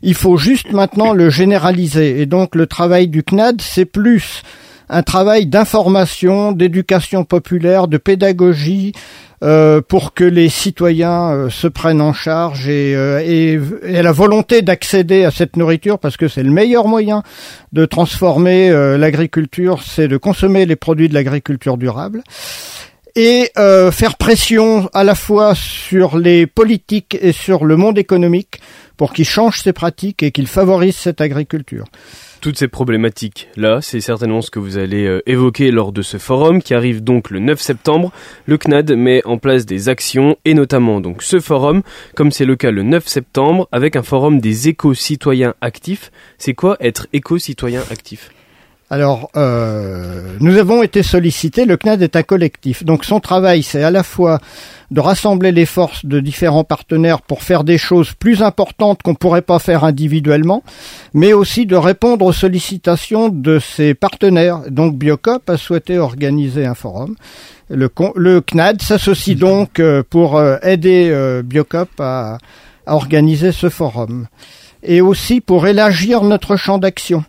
Il 0.04 0.14
faut 0.14 0.38
juste 0.38 0.72
maintenant 0.72 1.12
le 1.12 1.30
généraliser 1.30 2.22
et 2.22 2.26
donc 2.26 2.56
le 2.56 2.66
travail 2.66 3.10
du 3.10 3.24
CNAD 3.24 3.62
c'est 3.62 3.84
plus 3.84 4.42
un 4.88 5.04
travail 5.04 5.48
d'information, 5.48 6.54
d'éducation 6.54 7.26
populaire, 7.26 7.90
de 7.90 7.98
pédagogie, 7.98 8.94
euh, 9.44 9.82
pour 9.82 10.14
que 10.14 10.24
les 10.24 10.50
citoyens 10.50 11.32
euh, 11.32 11.50
se 11.50 11.68
prennent 11.68 12.02
en 12.02 12.14
charge 12.14 12.70
et, 12.70 12.96
euh, 12.96 13.24
et, 13.26 13.60
et 13.86 14.04
la 14.04 14.12
volonté 14.12 14.62
d'accéder 14.62 15.24
à 15.26 15.32
cette 15.32 15.58
nourriture 15.58 15.98
parce 15.98 16.16
que 16.16 16.28
c'est 16.28 16.44
le 16.44 16.52
meilleur 16.52 16.88
moyen 16.88 17.24
de 17.72 17.86
transformer 17.86 18.70
l'agriculture, 18.98 19.82
c'est 19.84 20.08
de 20.08 20.18
consommer 20.18 20.66
les 20.66 20.76
produits 20.76 21.10
de 21.10 21.16
l'agriculture 21.16 21.78
durable 21.78 22.24
et 23.16 23.52
faire 23.56 24.16
pression 24.18 24.90
à 24.94 25.04
la 25.04 25.16
fois 25.16 25.56
sur 25.56 26.18
les 26.18 26.46
politiques 26.48 27.18
et 27.20 27.32
sur 27.32 27.66
le 27.66 27.78
monde 27.78 27.98
économique 27.98 28.62
pour 28.98 29.14
qu'ils 29.14 29.28
changent 29.28 29.62
ces 29.62 29.74
pratiques 29.74 30.22
et 30.22 30.32
qu'ils 30.32 30.48
favorisent 30.48 30.98
cette 30.98 31.22
agriculture 31.22 31.86
toutes 32.42 32.58
ces 32.58 32.68
problématiques-là, 32.68 33.82
c'est 33.82 34.02
certainement 34.02 34.42
ce 34.42 34.50
que 34.50 34.60
vous 34.60 34.78
allez 34.78 35.06
euh, 35.06 35.22
évoquer 35.28 35.72
lors 35.72 35.92
de 35.92 36.02
ce 36.02 36.18
forum 36.18 36.62
qui 36.62 36.74
arrive 36.74 37.04
donc 37.04 37.30
le 37.30 37.40
9 37.40 37.62
septembre. 37.62 38.12
Le 38.48 38.58
CNAD 38.58 38.92
met 38.94 39.22
en 39.26 39.38
place 39.38 39.66
des 39.66 39.90
actions 39.90 40.36
et 40.44 40.56
notamment 40.56 41.00
donc 41.00 41.22
ce 41.22 41.40
forum, 41.40 41.84
comme 42.16 42.32
c'est 42.32 42.46
le 42.46 42.56
cas 42.56 42.72
le 42.72 42.84
9 42.84 43.08
septembre, 43.08 43.70
avec 43.72 43.96
un 43.96 44.04
forum 44.04 44.42
des 44.42 44.70
éco-citoyens 44.70 45.54
actifs. 45.62 46.12
C'est 46.40 46.56
quoi 46.56 46.78
être 46.80 47.08
éco-citoyen 47.14 47.84
actif? 47.92 48.32
Alors, 48.92 49.32
euh, 49.38 50.36
nous 50.42 50.58
avons 50.58 50.84
été 50.84 51.02
sollicités, 51.02 51.64
le 51.64 51.78
CNAD 51.78 52.02
est 52.02 52.18
un 52.18 52.24
collectif, 52.24 52.84
donc 52.84 53.06
son 53.06 53.22
travail 53.22 53.64
c'est 53.64 53.84
à 53.84 53.90
la 53.90 54.04
fois 54.04 54.40
de 54.92 55.00
rassembler 55.00 55.54
les 55.54 55.66
forces 55.66 56.06
de 56.06 56.20
différents 56.20 56.66
partenaires 56.66 57.22
pour 57.22 57.42
faire 57.42 57.64
des 57.64 57.78
choses 57.78 58.12
plus 58.12 58.44
importantes 58.44 59.02
qu'on 59.02 59.12
ne 59.12 59.16
pourrait 59.16 59.44
pas 59.44 59.60
faire 59.60 59.86
individuellement, 59.86 60.62
mais 61.14 61.32
aussi 61.32 61.66
de 61.66 61.78
répondre 61.78 62.26
aux 62.26 62.34
sollicitations 62.34 63.30
de 63.30 63.60
ses 63.60 63.94
partenaires. 63.94 64.60
Donc 64.70 64.98
Biocop 64.98 65.50
a 65.50 65.56
souhaité 65.56 65.98
organiser 65.98 66.66
un 66.66 66.76
forum. 66.76 67.16
Le, 67.70 67.90
le 68.18 68.42
CNAD 68.42 68.82
s'associe 68.82 69.38
donc 69.38 69.80
euh, 69.80 70.04
pour 70.10 70.38
euh, 70.38 70.58
aider 70.64 71.42
Biocop 71.46 71.92
à, 72.00 72.40
à 72.86 72.96
organiser 72.96 73.54
ce 73.54 73.70
forum 73.70 74.28
et 74.84 75.00
aussi 75.00 75.42
pour 75.42 75.68
élargir 75.68 76.24
notre 76.24 76.56
champ 76.56 76.78
d'action. 76.78 77.24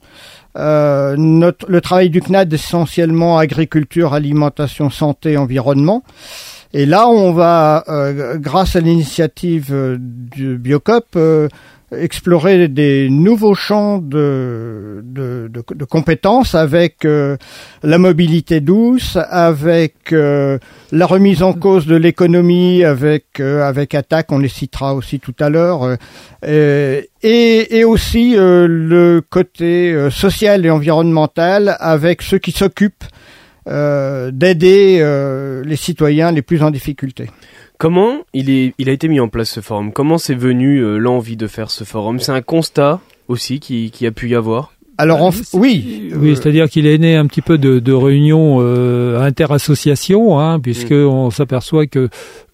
Euh, 0.58 1.16
notre, 1.16 1.70
le 1.70 1.80
travail 1.80 2.10
du 2.10 2.20
CNAD 2.20 2.52
essentiellement 2.52 3.38
agriculture, 3.38 4.12
alimentation, 4.12 4.90
santé, 4.90 5.36
environnement. 5.36 6.02
Et 6.74 6.86
là, 6.86 7.08
on 7.08 7.32
va, 7.32 7.84
euh, 7.88 8.38
grâce 8.38 8.76
à 8.76 8.80
l'initiative 8.80 9.68
euh, 9.72 9.96
du 10.00 10.56
Biocop, 10.56 11.06
euh, 11.16 11.48
explorer 11.92 12.68
des 12.68 13.08
nouveaux 13.10 13.54
champs 13.54 13.98
de, 13.98 15.02
de, 15.04 15.84
compétences 15.84 16.54
avec 16.54 17.04
euh, 17.04 17.36
la 17.82 17.98
mobilité 17.98 18.60
douce, 18.60 19.18
avec 19.30 20.12
euh, 20.12 20.58
la 20.90 21.06
remise 21.06 21.42
en 21.42 21.52
cause 21.52 21.86
de 21.86 21.96
l'économie, 21.96 22.84
avec 22.84 23.40
euh, 23.40 23.62
avec 23.62 23.94
Attaque, 23.94 24.32
on 24.32 24.38
les 24.38 24.48
citera 24.48 24.94
aussi 24.94 25.20
tout 25.20 25.34
à 25.40 25.48
l'heure, 25.48 25.96
et, 26.44 27.08
et 27.22 27.84
aussi 27.84 28.34
le 28.36 29.22
côté 29.28 30.08
social 30.10 30.66
et 30.66 30.70
environnemental 30.70 31.76
avec 31.78 32.22
ceux 32.22 32.38
qui 32.38 32.52
s'occupent 32.52 33.04
d'aider 33.66 35.62
les 35.64 35.76
citoyens 35.76 36.32
les 36.32 36.42
plus 36.42 36.62
en 36.62 36.70
difficulté. 36.70 37.28
Comment 37.82 38.18
il, 38.32 38.48
est, 38.48 38.74
il 38.78 38.88
a 38.88 38.92
été 38.92 39.08
mis 39.08 39.18
en 39.18 39.26
place 39.26 39.50
ce 39.50 39.58
forum? 39.58 39.92
Comment 39.92 40.16
c'est 40.16 40.36
venu 40.36 41.00
l'envie 41.00 41.36
de 41.36 41.48
faire 41.48 41.68
ce 41.68 41.82
forum? 41.82 42.20
C'est 42.20 42.30
un 42.30 42.40
constat 42.40 43.00
aussi 43.26 43.58
qui, 43.58 43.90
qui 43.90 44.06
a 44.06 44.12
pu 44.12 44.28
y 44.28 44.36
avoir? 44.36 44.72
Alors 44.98 45.32
oui, 45.52 46.12
oui, 46.14 46.36
c'est-à-dire 46.36 46.70
qu'il 46.70 46.86
est 46.86 46.98
né 46.98 47.16
un 47.16 47.26
petit 47.26 47.40
peu 47.40 47.58
de, 47.58 47.80
de 47.80 47.92
réunions 47.92 48.58
euh, 48.60 49.20
interassociations, 49.20 50.38
hein, 50.38 50.60
puisque 50.60 50.92
mm. 50.92 51.06
on 51.08 51.30
s'aperçoit 51.30 51.88
que 51.88 52.08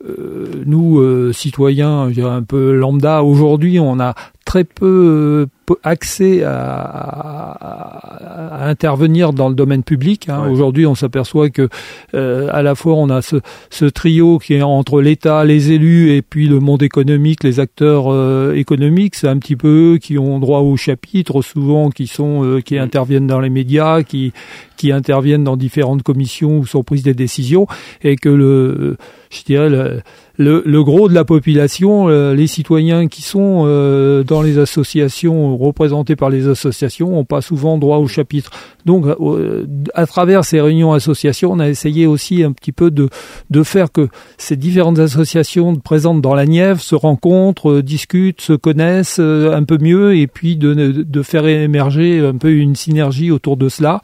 euh, 0.09 0.63
nous, 0.65 0.99
euh, 0.99 1.31
citoyens, 1.35 2.11
un 2.25 2.43
peu 2.43 2.73
lambda, 2.73 3.23
aujourd'hui, 3.23 3.79
on 3.81 4.01
a 4.01 4.15
très 4.49 4.65
peu 4.65 5.47
euh, 5.69 5.75
accès 5.83 6.43
à, 6.43 6.55
à, 6.55 8.65
à, 8.65 8.67
intervenir 8.67 9.35
dans 9.35 9.51
le 9.51 9.55
domaine 9.55 9.83
public. 9.83 10.31
Hein. 10.31 10.49
Aujourd'hui, 10.51 10.87
on 10.87 10.95
s'aperçoit 10.95 11.51
que 11.51 11.69
euh, 12.15 12.49
à 12.51 12.63
la 12.63 12.75
fois 12.75 12.95
on 12.95 13.11
a 13.11 13.21
ce, 13.21 13.37
ce, 13.69 13.85
trio 13.85 14.39
qui 14.39 14.55
est 14.55 14.63
entre 14.63 15.03
l'État, 15.03 15.45
les 15.45 15.73
élus 15.73 16.13
et 16.13 16.23
puis 16.23 16.49
le 16.49 16.61
monde 16.61 16.83
économique, 16.83 17.45
les 17.45 17.61
acteurs 17.61 18.07
euh, 18.09 18.55
économiques. 18.55 19.17
C'est 19.17 19.29
un 19.29 19.37
petit 19.37 19.57
peu 19.57 19.95
eux 19.95 19.99
qui 19.99 20.17
ont 20.17 20.39
droit 20.39 20.61
au 20.61 20.79
chapitre, 20.79 21.43
souvent 21.43 21.91
qui 21.91 22.07
sont 22.07 22.43
euh, 22.43 22.63
qui 22.63 22.77
mm. 22.77 22.79
interviennent 22.79 23.27
dans 23.27 23.41
les 23.41 23.51
médias, 23.51 24.03
qui 24.03 24.33
qui 24.79 24.93
interviennent 24.93 25.45
dans 25.45 25.59
différentes 25.59 26.03
commissions 26.03 26.57
où 26.57 26.65
sont 26.65 26.83
prises 26.83 27.03
des 27.03 27.13
décisions, 27.13 27.67
et 28.03 28.17
que 28.17 28.31
le 28.31 28.97
je 29.31 29.45
dirais 29.45 29.69
le 29.69 30.01
le, 30.39 30.63
le, 30.65 30.85
gros 30.85 31.09
de 31.09 31.15
la 31.15 31.25
population, 31.25 32.09
euh, 32.09 32.33
les 32.33 32.47
citoyens 32.47 33.09
qui 33.09 33.23
sont 33.23 33.65
euh, 33.67 34.23
dans 34.23 34.41
les 34.41 34.59
associations, 34.59 35.57
représentés 35.57 36.15
par 36.15 36.31
les 36.31 36.47
associations, 36.47 37.11
n'ont 37.11 37.25
pas 37.25 37.41
souvent 37.43 37.77
droit 37.77 37.99
au 37.99 38.07
chapitre. 38.07 38.51
Donc, 38.87 39.05
euh, 39.07 39.67
à 39.95 40.07
travers 40.07 40.45
ces 40.45 40.61
réunions 40.61 40.93
associations, 40.93 41.53
on 41.53 41.59
a 41.59 41.69
essayé 41.69 42.07
aussi 42.07 42.45
un 42.45 42.53
petit 42.53 42.71
peu 42.71 42.93
de, 42.93 43.09
de 43.51 43.63
faire 43.65 43.91
que 43.91 44.09
ces 44.39 44.57
différentes 44.57 45.01
associations 45.01 45.75
présentes 45.75 46.23
dans 46.23 46.37
la 46.37 46.47
Nièvre 46.47 46.81
se 46.81 46.95
rencontrent, 46.95 47.81
discutent, 47.81 48.41
se 48.41 48.53
connaissent 48.53 49.19
un 49.19 49.65
peu 49.65 49.79
mieux, 49.81 50.17
et 50.17 50.29
puis 50.29 50.57
de, 50.57 50.73
de 50.73 51.23
faire 51.23 51.47
émerger 51.47 52.21
un 52.25 52.37
peu 52.37 52.53
une 52.53 52.77
synergie 52.77 53.33
autour 53.33 53.57
de 53.57 53.69
cela. 53.69 54.03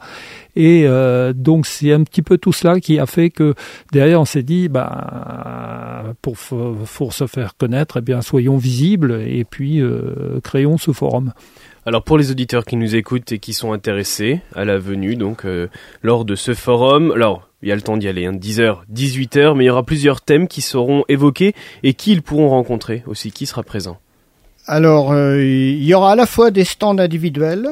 Et 0.55 0.85
euh, 0.85 1.33
donc 1.33 1.65
c'est 1.65 1.91
un 1.91 2.03
petit 2.03 2.21
peu 2.21 2.37
tout 2.37 2.53
cela 2.53 2.79
qui 2.79 2.97
a 2.99 3.05
fait 3.05 3.29
que 3.29 3.55
derrière 3.91 4.21
on 4.21 4.25
s'est 4.25 4.43
dit, 4.43 4.69
bah, 4.69 6.13
pour, 6.21 6.37
pour 6.37 7.13
se 7.13 7.27
faire 7.27 7.57
connaître, 7.57 7.97
eh 7.97 8.01
bien 8.01 8.21
soyons 8.21 8.57
visibles 8.57 9.21
et 9.25 9.43
puis 9.43 9.81
euh, 9.81 10.39
créons 10.43 10.77
ce 10.77 10.91
forum. 10.91 11.33
Alors 11.85 12.03
pour 12.03 12.17
les 12.17 12.31
auditeurs 12.31 12.65
qui 12.65 12.77
nous 12.77 12.95
écoutent 12.95 13.31
et 13.31 13.39
qui 13.39 13.53
sont 13.53 13.73
intéressés 13.73 14.41
à 14.55 14.65
la 14.65 14.77
venue, 14.77 15.15
donc 15.15 15.45
euh, 15.45 15.67
lors 16.01 16.25
de 16.25 16.35
ce 16.35 16.53
forum, 16.53 17.11
alors 17.11 17.49
il 17.61 17.69
y 17.69 17.71
a 17.71 17.75
le 17.75 17.81
temps 17.81 17.97
d'y 17.97 18.07
aller, 18.07 18.25
hein, 18.25 18.31
10h, 18.33 18.77
18h, 18.93 19.55
mais 19.55 19.65
il 19.65 19.67
y 19.67 19.69
aura 19.69 19.83
plusieurs 19.83 20.21
thèmes 20.21 20.47
qui 20.47 20.61
seront 20.61 21.03
évoqués 21.09 21.53
et 21.83 21.93
qui 21.93 22.13
ils 22.13 22.21
pourront 22.21 22.49
rencontrer 22.49 23.03
aussi, 23.07 23.31
qui 23.31 23.45
sera 23.45 23.61
présent 23.63 23.97
Alors 24.67 25.13
il 25.13 25.83
y 25.83 25.93
aura 25.93 26.13
à 26.13 26.15
la 26.15 26.25
fois 26.25 26.49
des 26.49 26.63
stands 26.63 26.97
individuels, 26.97 27.67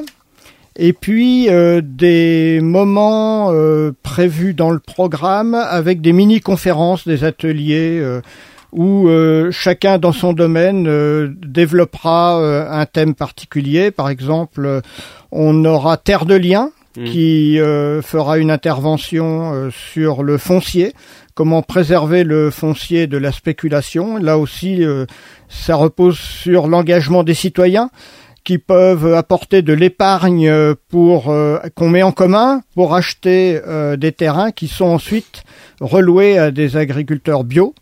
et 0.76 0.92
puis 0.92 1.48
euh, 1.48 1.80
des 1.84 2.60
moments 2.60 3.50
euh, 3.52 3.92
prévus 4.02 4.54
dans 4.54 4.70
le 4.70 4.80
programme 4.80 5.54
avec 5.54 6.00
des 6.00 6.12
mini-conférences, 6.12 7.06
des 7.06 7.22
ateliers 7.24 7.98
euh, 8.00 8.20
où 8.72 9.08
chacun 9.52 9.98
dans 9.98 10.10
son 10.10 10.32
domaine 10.32 11.32
développera 11.46 12.40
un 12.72 12.86
thème 12.86 13.14
particulier. 13.14 13.92
Par 13.92 14.08
exemple, 14.08 14.80
on 15.30 15.64
aura 15.64 15.96
Terre 15.96 16.24
de 16.24 16.34
Liens 16.34 16.72
mmh. 16.96 17.04
qui 17.04 17.56
fera 18.02 18.38
une 18.38 18.50
intervention 18.50 19.70
sur 19.70 20.24
le 20.24 20.38
foncier, 20.38 20.92
comment 21.34 21.62
préserver 21.62 22.24
le 22.24 22.50
foncier 22.50 23.06
de 23.06 23.16
la 23.16 23.30
spéculation. 23.30 24.16
Là 24.16 24.38
aussi, 24.38 24.82
ça 25.48 25.76
repose 25.76 26.18
sur 26.18 26.66
l'engagement 26.66 27.22
des 27.22 27.34
citoyens 27.34 27.90
qui 28.44 28.58
peuvent 28.58 29.14
apporter 29.14 29.62
de 29.62 29.72
l'épargne 29.72 30.52
pour 30.90 31.30
euh, 31.30 31.58
qu'on 31.74 31.88
met 31.88 32.02
en 32.02 32.12
commun 32.12 32.62
pour 32.74 32.94
acheter 32.94 33.60
euh, 33.66 33.96
des 33.96 34.12
terrains 34.12 34.52
qui 34.52 34.68
sont 34.68 34.84
ensuite 34.84 35.44
reloués 35.80 36.38
à 36.38 36.50
des 36.50 36.76
agriculteurs 36.76 37.42
bio. 37.42 37.74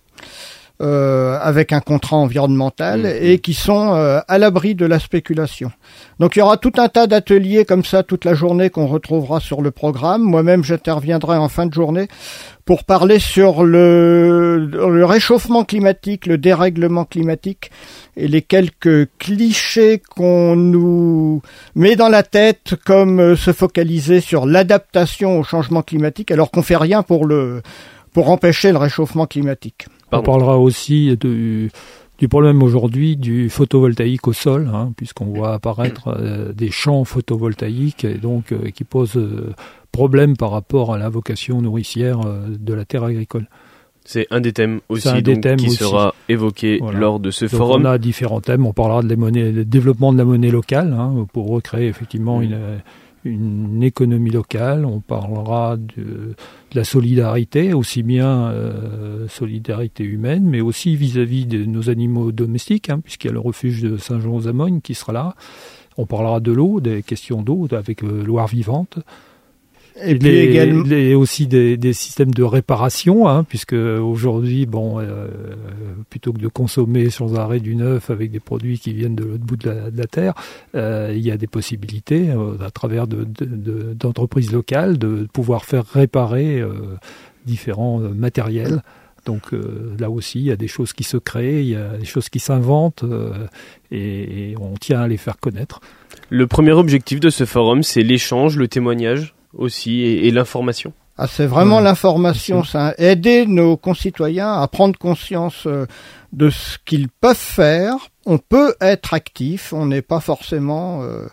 Euh, 0.80 1.38
avec 1.40 1.72
un 1.72 1.80
contrat 1.80 2.16
environnemental 2.16 3.02
mmh. 3.02 3.06
et 3.20 3.38
qui 3.38 3.54
sont 3.54 3.92
à 4.26 4.38
l'abri 4.38 4.74
de 4.74 4.84
la 4.84 4.98
spéculation. 4.98 5.70
Donc 6.18 6.34
il 6.34 6.40
y 6.40 6.42
aura 6.42 6.56
tout 6.56 6.72
un 6.78 6.88
tas 6.88 7.06
d'ateliers 7.06 7.64
comme 7.64 7.84
ça 7.84 8.02
toute 8.02 8.24
la 8.24 8.34
journée 8.34 8.68
qu'on 8.68 8.86
retrouvera 8.86 9.38
sur 9.38 9.62
le 9.62 9.70
programme. 9.70 10.22
Moi-même 10.22 10.64
j'interviendrai 10.64 11.36
en 11.36 11.48
fin 11.48 11.66
de 11.66 11.74
journée 11.74 12.08
pour 12.64 12.84
parler 12.84 13.18
sur 13.18 13.64
le, 13.64 14.58
le 14.58 15.04
réchauffement 15.04 15.64
climatique, 15.64 16.26
le 16.26 16.38
dérèglement 16.38 17.04
climatique 17.04 17.70
et 18.16 18.28
les 18.28 18.42
quelques 18.42 19.08
clichés 19.18 20.00
qu'on 20.14 20.56
nous 20.56 21.42
met 21.74 21.96
dans 21.96 22.08
la 22.08 22.22
tête 22.22 22.74
comme 22.84 23.20
euh, 23.20 23.36
se 23.36 23.52
focaliser 23.52 24.20
sur 24.20 24.46
l'adaptation 24.46 25.38
au 25.38 25.42
changement 25.42 25.82
climatique 25.82 26.30
alors 26.30 26.50
qu'on 26.50 26.62
fait 26.62 26.76
rien 26.76 27.02
pour 27.02 27.26
le 27.26 27.62
pour 28.12 28.30
empêcher 28.30 28.72
le 28.72 28.78
réchauffement 28.78 29.26
climatique. 29.26 29.86
On 30.12 30.22
parlera 30.22 30.58
aussi 30.58 31.16
de, 31.16 31.68
du 32.18 32.28
problème 32.28 32.62
aujourd'hui 32.62 33.16
du 33.16 33.48
photovoltaïque 33.48 34.28
au 34.28 34.32
sol, 34.32 34.70
hein, 34.72 34.92
puisqu'on 34.96 35.26
voit 35.26 35.54
apparaître 35.54 36.08
euh, 36.08 36.52
des 36.52 36.70
champs 36.70 37.04
photovoltaïques 37.04 38.04
et 38.04 38.14
donc 38.14 38.52
euh, 38.52 38.70
qui 38.70 38.84
posent 38.84 39.20
problème 39.90 40.36
par 40.36 40.50
rapport 40.50 40.94
à 40.94 40.98
la 40.98 41.08
vocation 41.08 41.60
nourricière 41.60 42.20
de 42.48 42.74
la 42.74 42.84
terre 42.84 43.04
agricole. 43.04 43.46
C'est 44.04 44.26
un 44.30 44.40
des 44.40 44.52
thèmes 44.52 44.80
aussi 44.88 45.08
qui 45.58 45.70
sera 45.70 46.14
évoqué 46.28 46.80
lors 46.92 47.20
de 47.20 47.30
ce 47.30 47.46
forum. 47.46 47.82
On 47.82 47.84
a 47.84 47.98
différents 47.98 48.40
thèmes. 48.40 48.66
On 48.66 48.72
parlera 48.72 49.02
de 49.02 49.08
la 49.08 49.16
monnaie, 49.16 49.52
le 49.52 49.64
développement 49.64 50.12
de 50.12 50.18
la 50.18 50.24
monnaie 50.24 50.50
locale 50.50 50.92
hein, 50.92 51.26
pour 51.32 51.48
recréer 51.48 51.88
effectivement 51.88 52.40
mm. 52.40 52.42
une, 52.42 52.58
une, 53.24 53.82
économie 53.82 54.30
locale. 54.30 54.84
On 54.84 55.00
parlera 55.00 55.76
de, 55.76 56.34
la 56.74 56.84
solidarité, 56.84 57.72
aussi 57.72 58.02
bien 58.02 58.50
euh, 58.50 59.28
solidarité 59.28 60.04
humaine, 60.04 60.44
mais 60.44 60.60
aussi 60.60 60.96
vis-à-vis 60.96 61.46
de 61.46 61.64
nos 61.64 61.90
animaux 61.90 62.32
domestiques, 62.32 62.90
hein, 62.90 63.00
puisqu'il 63.00 63.28
y 63.28 63.30
a 63.30 63.34
le 63.34 63.40
refuge 63.40 63.82
de 63.82 63.96
Saint-Jean-aux-Amognes 63.96 64.80
qui 64.80 64.94
sera 64.94 65.12
là. 65.12 65.34
On 65.98 66.06
parlera 66.06 66.40
de 66.40 66.52
l'eau, 66.52 66.80
des 66.80 67.02
questions 67.02 67.42
d'eau 67.42 67.68
avec 67.72 68.02
euh, 68.02 68.24
Loire 68.24 68.46
vivante. 68.46 68.98
Et 70.00 70.14
puis 70.16 70.36
également 70.36 70.84
les, 70.84 71.14
aussi 71.14 71.46
des, 71.46 71.76
des, 71.76 71.92
systèmes 71.92 72.32
de 72.32 72.42
réparation, 72.42 73.28
hein, 73.28 73.44
puisque 73.44 73.74
aujourd'hui, 73.74 74.66
bon, 74.66 74.98
euh, 74.98 75.28
plutôt 76.08 76.32
que 76.32 76.38
de 76.38 76.48
consommer 76.48 77.10
sans 77.10 77.34
arrêt 77.34 77.60
du 77.60 77.74
neuf 77.74 78.10
avec 78.10 78.30
des 78.30 78.40
produits 78.40 78.78
qui 78.78 78.92
viennent 78.92 79.14
de 79.14 79.24
l'autre 79.24 79.44
bout 79.44 79.56
de 79.56 79.68
la, 79.68 79.90
de 79.90 79.98
la 79.98 80.06
terre, 80.06 80.34
euh, 80.74 81.12
il 81.14 81.24
y 81.24 81.30
a 81.30 81.36
des 81.36 81.46
possibilités 81.46 82.30
euh, 82.30 82.54
à 82.64 82.70
travers 82.70 83.06
d'entreprises 83.06 84.46
de, 84.46 84.52
de, 84.52 84.56
locales 84.56 84.98
de 84.98 85.26
pouvoir 85.32 85.64
faire 85.64 85.84
réparer 85.84 86.60
euh, 86.60 86.72
différents 87.44 87.98
matériels. 87.98 88.82
Donc 89.24 89.52
là 90.00 90.10
aussi, 90.10 90.40
il 90.40 90.46
y 90.46 90.50
a 90.50 90.56
des 90.56 90.66
choses 90.66 90.92
qui 90.92 91.04
se 91.04 91.16
créent, 91.16 91.62
il 91.62 91.68
y 91.68 91.76
a 91.76 91.96
des 91.96 92.04
choses 92.04 92.28
qui 92.28 92.40
s'inventent 92.40 93.04
et, 93.92 94.50
et 94.50 94.54
on 94.58 94.74
tient 94.74 95.00
à 95.00 95.06
les 95.06 95.16
faire 95.16 95.38
connaître. 95.38 95.80
Le 96.28 96.48
premier 96.48 96.72
objectif 96.72 97.20
de 97.20 97.30
ce 97.30 97.44
forum, 97.44 97.84
c'est 97.84 98.02
l'échange, 98.02 98.56
le 98.56 98.66
témoignage 98.66 99.32
aussi 99.54 100.02
et, 100.02 100.30
l'information 100.30 100.92
ah, 101.18 101.26
c'est 101.26 101.46
vraiment 101.46 101.78
l'information, 101.80 102.64
ça. 102.64 102.94
Aider 102.96 103.44
nos 103.44 103.76
concitoyens 103.76 104.54
à 104.54 104.66
prendre 104.66 104.98
conscience 104.98 105.66
euh, 105.66 105.84
de 106.32 106.48
ce 106.48 106.78
qu'ils 106.86 107.08
peuvent 107.10 107.36
faire. 107.36 107.96
On 108.24 108.38
peut 108.38 108.74
être 108.80 109.12
actif, 109.12 109.74
on 109.74 109.84
n'est 109.84 110.00
pas 110.00 110.20
forcément, 110.20 111.02
euh, 111.02 111.26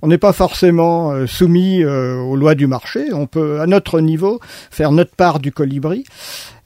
on 0.00 0.06
n'est 0.06 0.16
pas 0.16 0.32
forcément 0.32 1.10
euh, 1.10 1.26
soumis 1.26 1.84
aux 1.84 2.36
lois 2.36 2.54
du 2.54 2.68
marché. 2.68 3.12
On 3.12 3.26
peut, 3.26 3.60
à 3.60 3.66
notre 3.66 4.00
niveau, 4.00 4.38
faire 4.70 4.92
notre 4.92 5.16
part 5.16 5.40
du 5.40 5.50
colibri. 5.50 6.04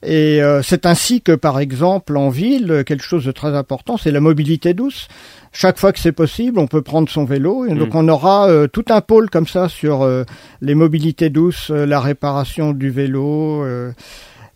Et 0.03 0.39
c'est 0.61 0.85
ainsi 0.85 1.21
que, 1.21 1.31
par 1.31 1.57
exemple, 1.57 2.15
en 2.15 2.29
ville, 2.29 2.83
quelque 2.85 3.03
chose 3.03 3.25
de 3.25 3.31
très 3.31 3.55
important, 3.55 3.97
c'est 3.97 4.11
la 4.11 4.19
mobilité 4.19 4.75
douce 4.75 5.07
chaque 5.55 5.79
fois 5.79 5.93
que 5.93 5.99
c'est 5.99 6.11
possible, 6.11 6.59
on 6.59 6.67
peut 6.67 6.81
prendre 6.81 7.09
son 7.09 7.23
vélo. 7.23 7.65
Et 7.65 7.73
donc 7.73 7.93
mm. 7.93 7.97
on 7.97 8.07
aura 8.09 8.49
euh, 8.49 8.67
tout 8.67 8.85
un 8.89 9.01
pôle 9.01 9.29
comme 9.29 9.47
ça 9.47 9.69
sur 9.69 10.01
euh, 10.01 10.23
les 10.61 10.75
mobilités 10.75 11.29
douces, 11.29 11.71
euh, 11.71 11.85
la 11.85 12.01
réparation 12.01 12.73
du 12.73 12.89
vélo, 12.89 13.65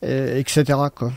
etc. 0.02 0.64
Quoi. 0.94 1.12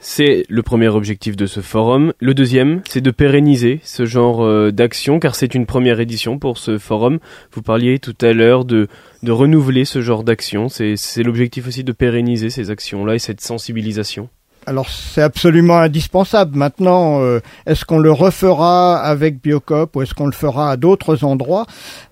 C'est 0.00 0.44
le 0.48 0.62
premier 0.62 0.88
objectif 0.88 1.36
de 1.36 1.46
ce 1.46 1.60
forum. 1.60 2.12
Le 2.20 2.34
deuxième, 2.34 2.82
c'est 2.88 3.00
de 3.00 3.10
pérenniser 3.10 3.80
ce 3.82 4.04
genre 4.04 4.72
d'action, 4.72 5.18
car 5.18 5.34
c'est 5.34 5.54
une 5.54 5.66
première 5.66 6.00
édition 6.00 6.38
pour 6.38 6.58
ce 6.58 6.78
forum. 6.78 7.18
Vous 7.52 7.62
parliez 7.62 7.98
tout 7.98 8.16
à 8.20 8.32
l'heure 8.32 8.64
de, 8.64 8.86
de 9.22 9.32
renouveler 9.32 9.84
ce 9.84 10.00
genre 10.00 10.22
d'action. 10.22 10.68
C'est 10.68 11.22
l'objectif 11.22 11.66
aussi 11.66 11.82
de 11.84 11.92
pérenniser 11.92 12.50
ces 12.50 12.70
actions-là 12.70 13.16
et 13.16 13.18
cette 13.18 13.40
sensibilisation. 13.40 14.28
Alors 14.68 14.90
c'est 14.90 15.22
absolument 15.22 15.78
indispensable. 15.78 16.56
Maintenant, 16.56 17.22
euh, 17.22 17.40
est-ce 17.66 17.86
qu'on 17.86 17.98
le 17.98 18.12
refera 18.12 18.98
avec 18.98 19.40
Biocop 19.42 19.96
ou 19.96 20.02
est-ce 20.02 20.12
qu'on 20.12 20.26
le 20.26 20.32
fera 20.32 20.70
à 20.70 20.76
d'autres 20.76 21.24
endroits? 21.24 21.64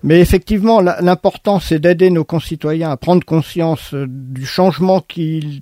Mais 0.03 0.19
effectivement, 0.19 0.81
l'important 0.81 1.59
c'est 1.59 1.77
d'aider 1.77 2.09
nos 2.09 2.23
concitoyens 2.23 2.89
à 2.89 2.97
prendre 2.97 3.23
conscience 3.23 3.93
euh, 3.93 4.07
du 4.09 4.45
changement 4.45 5.01
qu'ils 5.01 5.61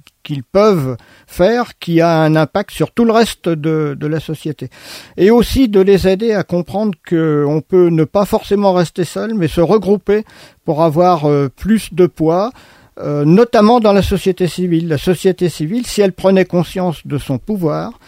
peuvent 0.53 0.95
faire, 1.27 1.77
qui 1.79 1.99
a 1.99 2.21
un 2.21 2.35
impact 2.37 2.71
sur 2.71 2.91
tout 2.91 3.03
le 3.03 3.11
reste 3.11 3.49
de, 3.49 3.95
de 3.99 4.07
la 4.07 4.21
société. 4.21 4.69
Et 5.17 5.31
aussi 5.31 5.67
de 5.67 5.81
les 5.81 6.07
aider 6.07 6.31
à 6.31 6.43
comprendre 6.43 6.93
qu'on 7.07 7.61
peut 7.67 7.89
ne 7.89 8.05
pas 8.05 8.23
forcément 8.23 8.71
rester 8.71 9.03
seul, 9.03 9.33
mais 9.33 9.49
se 9.49 9.61
regrouper 9.61 10.23
pour 10.63 10.81
avoir 10.81 11.25
euh, 11.25 11.49
plus 11.49 11.93
de 11.93 12.07
poids, 12.07 12.51
euh, 12.99 13.25
notamment 13.25 13.79
dans 13.79 13.93
la 13.93 14.01
société 14.01 14.47
civile. 14.47 14.87
La 14.87 14.97
société 14.97 15.49
civile, 15.49 15.85
si 15.85 16.01
elle 16.01 16.13
prenait 16.13 16.45
conscience 16.45 17.05
de 17.05 17.17
son 17.17 17.37
pouvoir, 17.37 17.99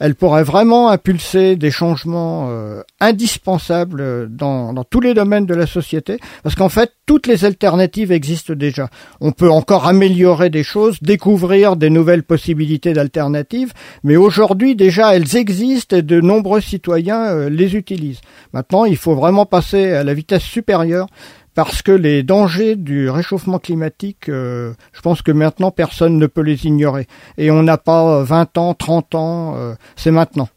elle 0.00 0.14
pourrait 0.14 0.44
vraiment 0.44 0.88
impulser 0.88 1.56
des 1.56 1.70
changements 1.70 2.46
euh, 2.48 2.80
indispensables 3.00 4.34
dans, 4.34 4.72
dans, 4.72 4.82
tous 4.82 5.00
les 5.00 5.12
domaines 5.12 5.44
de 5.44 5.54
la 5.54 5.66
société, 5.66 6.18
parce 6.42 6.54
qu'en 6.54 6.70
fait, 6.70 6.92
toutes 7.04 7.26
les 7.26 7.44
alternatives 7.44 8.10
existent 8.10 8.54
déjà. 8.54 8.88
On 9.20 9.32
peut 9.32 9.50
encore 9.50 9.86
améliorer 9.86 10.48
des 10.48 10.62
choses, 10.62 10.96
découvrir 11.02 11.76
des 11.76 11.90
nouvelles 11.90 12.22
possibilités 12.22 12.94
d'alternatives, 12.94 13.74
mais 14.02 14.16
aujourd'hui 14.16 14.74
déjà 14.74 15.14
elles 15.14 15.36
existent 15.36 15.96
et 15.96 16.02
de 16.02 16.20
nombreux 16.20 16.62
citoyens 16.62 17.24
euh, 17.24 17.50
les 17.50 17.76
utilisent. 17.76 18.22
Maintenant, 18.54 18.86
il 18.86 18.96
faut 18.96 19.14
vraiment 19.14 19.44
passer 19.44 19.92
à 19.92 20.02
la 20.02 20.14
vitesse 20.14 20.42
supérieure 20.42 21.08
parce 21.54 21.82
que 21.82 21.92
les 21.92 22.22
dangers 22.22 22.76
du 22.76 23.10
réchauffement 23.10 23.58
climatique, 23.58 24.28
euh, 24.28 24.72
je 24.92 25.00
pense 25.00 25.22
que 25.22 25.32
maintenant 25.32 25.70
personne 25.70 26.18
ne 26.18 26.26
peut 26.26 26.42
les 26.42 26.66
ignorer. 26.66 27.06
Et 27.38 27.50
on 27.50 27.62
n'a 27.62 27.78
pas 27.78 28.22
20 28.22 28.58
ans, 28.58 28.74
30 28.74 29.14
ans, 29.14 29.54
euh, 29.56 29.74
c'est 29.96 30.10
maintenant. 30.10 30.48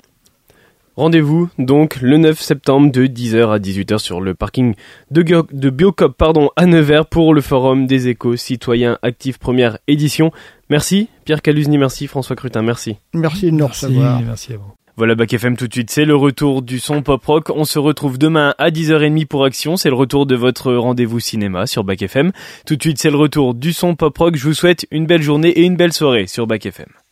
Rendez-vous 0.96 1.50
donc 1.58 1.98
le 2.02 2.18
9 2.18 2.40
septembre 2.40 2.92
de 2.92 3.08
10h 3.08 3.50
à 3.50 3.58
18h 3.58 3.98
sur 3.98 4.22
le 4.22 4.36
parking 4.36 4.76
de, 5.10 5.24
de 5.24 5.70
Biocop 5.72 6.16
pardon, 6.16 6.52
à 6.56 6.68
Nevers 6.68 7.08
pour 7.08 7.34
le 7.34 7.42
forum 7.42 7.88
des 7.88 8.10
échos 8.10 8.36
citoyens 8.36 9.00
actifs 9.02 9.40
première 9.40 9.80
édition. 9.88 10.32
Merci 10.70 11.10
Pierre 11.26 11.42
Caluzny, 11.42 11.80
merci 11.80 12.06
François 12.06 12.36
Crutin, 12.36 12.62
merci. 12.62 12.98
Merci 13.14 13.48
de 13.48 13.56
nous 13.56 13.68
recevoir. 13.68 14.22
Merci 14.22 14.54
à 14.54 14.58
vous. 14.58 14.74
Voilà 14.96 15.16
Bac 15.16 15.34
FM 15.34 15.58
tout 15.58 15.68
de 15.68 15.74
suite, 15.74 15.90
c'est 15.90 16.06
le 16.06 16.16
retour 16.16 16.62
du 16.62 16.78
son 16.78 17.02
pop 17.02 17.26
rock. 17.26 17.50
On 17.50 17.66
se 17.66 17.80
retrouve 17.80 18.20
demain 18.20 18.54
à 18.60 18.70
10h30 18.70 19.26
pour 19.26 19.44
Action, 19.44 19.76
c'est 19.76 19.90
le 19.90 19.96
retour 19.96 20.28
de 20.28 20.36
votre 20.36 20.72
rendez-vous 20.72 21.20
cinéma 21.20 21.66
sur 21.66 21.84
Bac 21.84 22.04
FM. 22.04 22.32
Tout 22.68 22.76
de 22.76 22.82
suite, 22.82 23.00
c'est 23.00 23.10
le 23.10 23.18
retour 23.18 23.56
du 23.56 23.74
son 23.74 23.96
pop 23.96 24.16
rock. 24.16 24.36
Je 24.36 24.44
vous 24.44 24.54
souhaite 24.54 24.86
une 24.92 25.08
belle 25.08 25.24
journée 25.24 25.50
et 25.50 25.64
une 25.64 25.78
belle 25.78 25.94
soirée 25.94 26.28
sur 26.28 26.46
Bac 26.46 26.68
FM. 26.68 27.03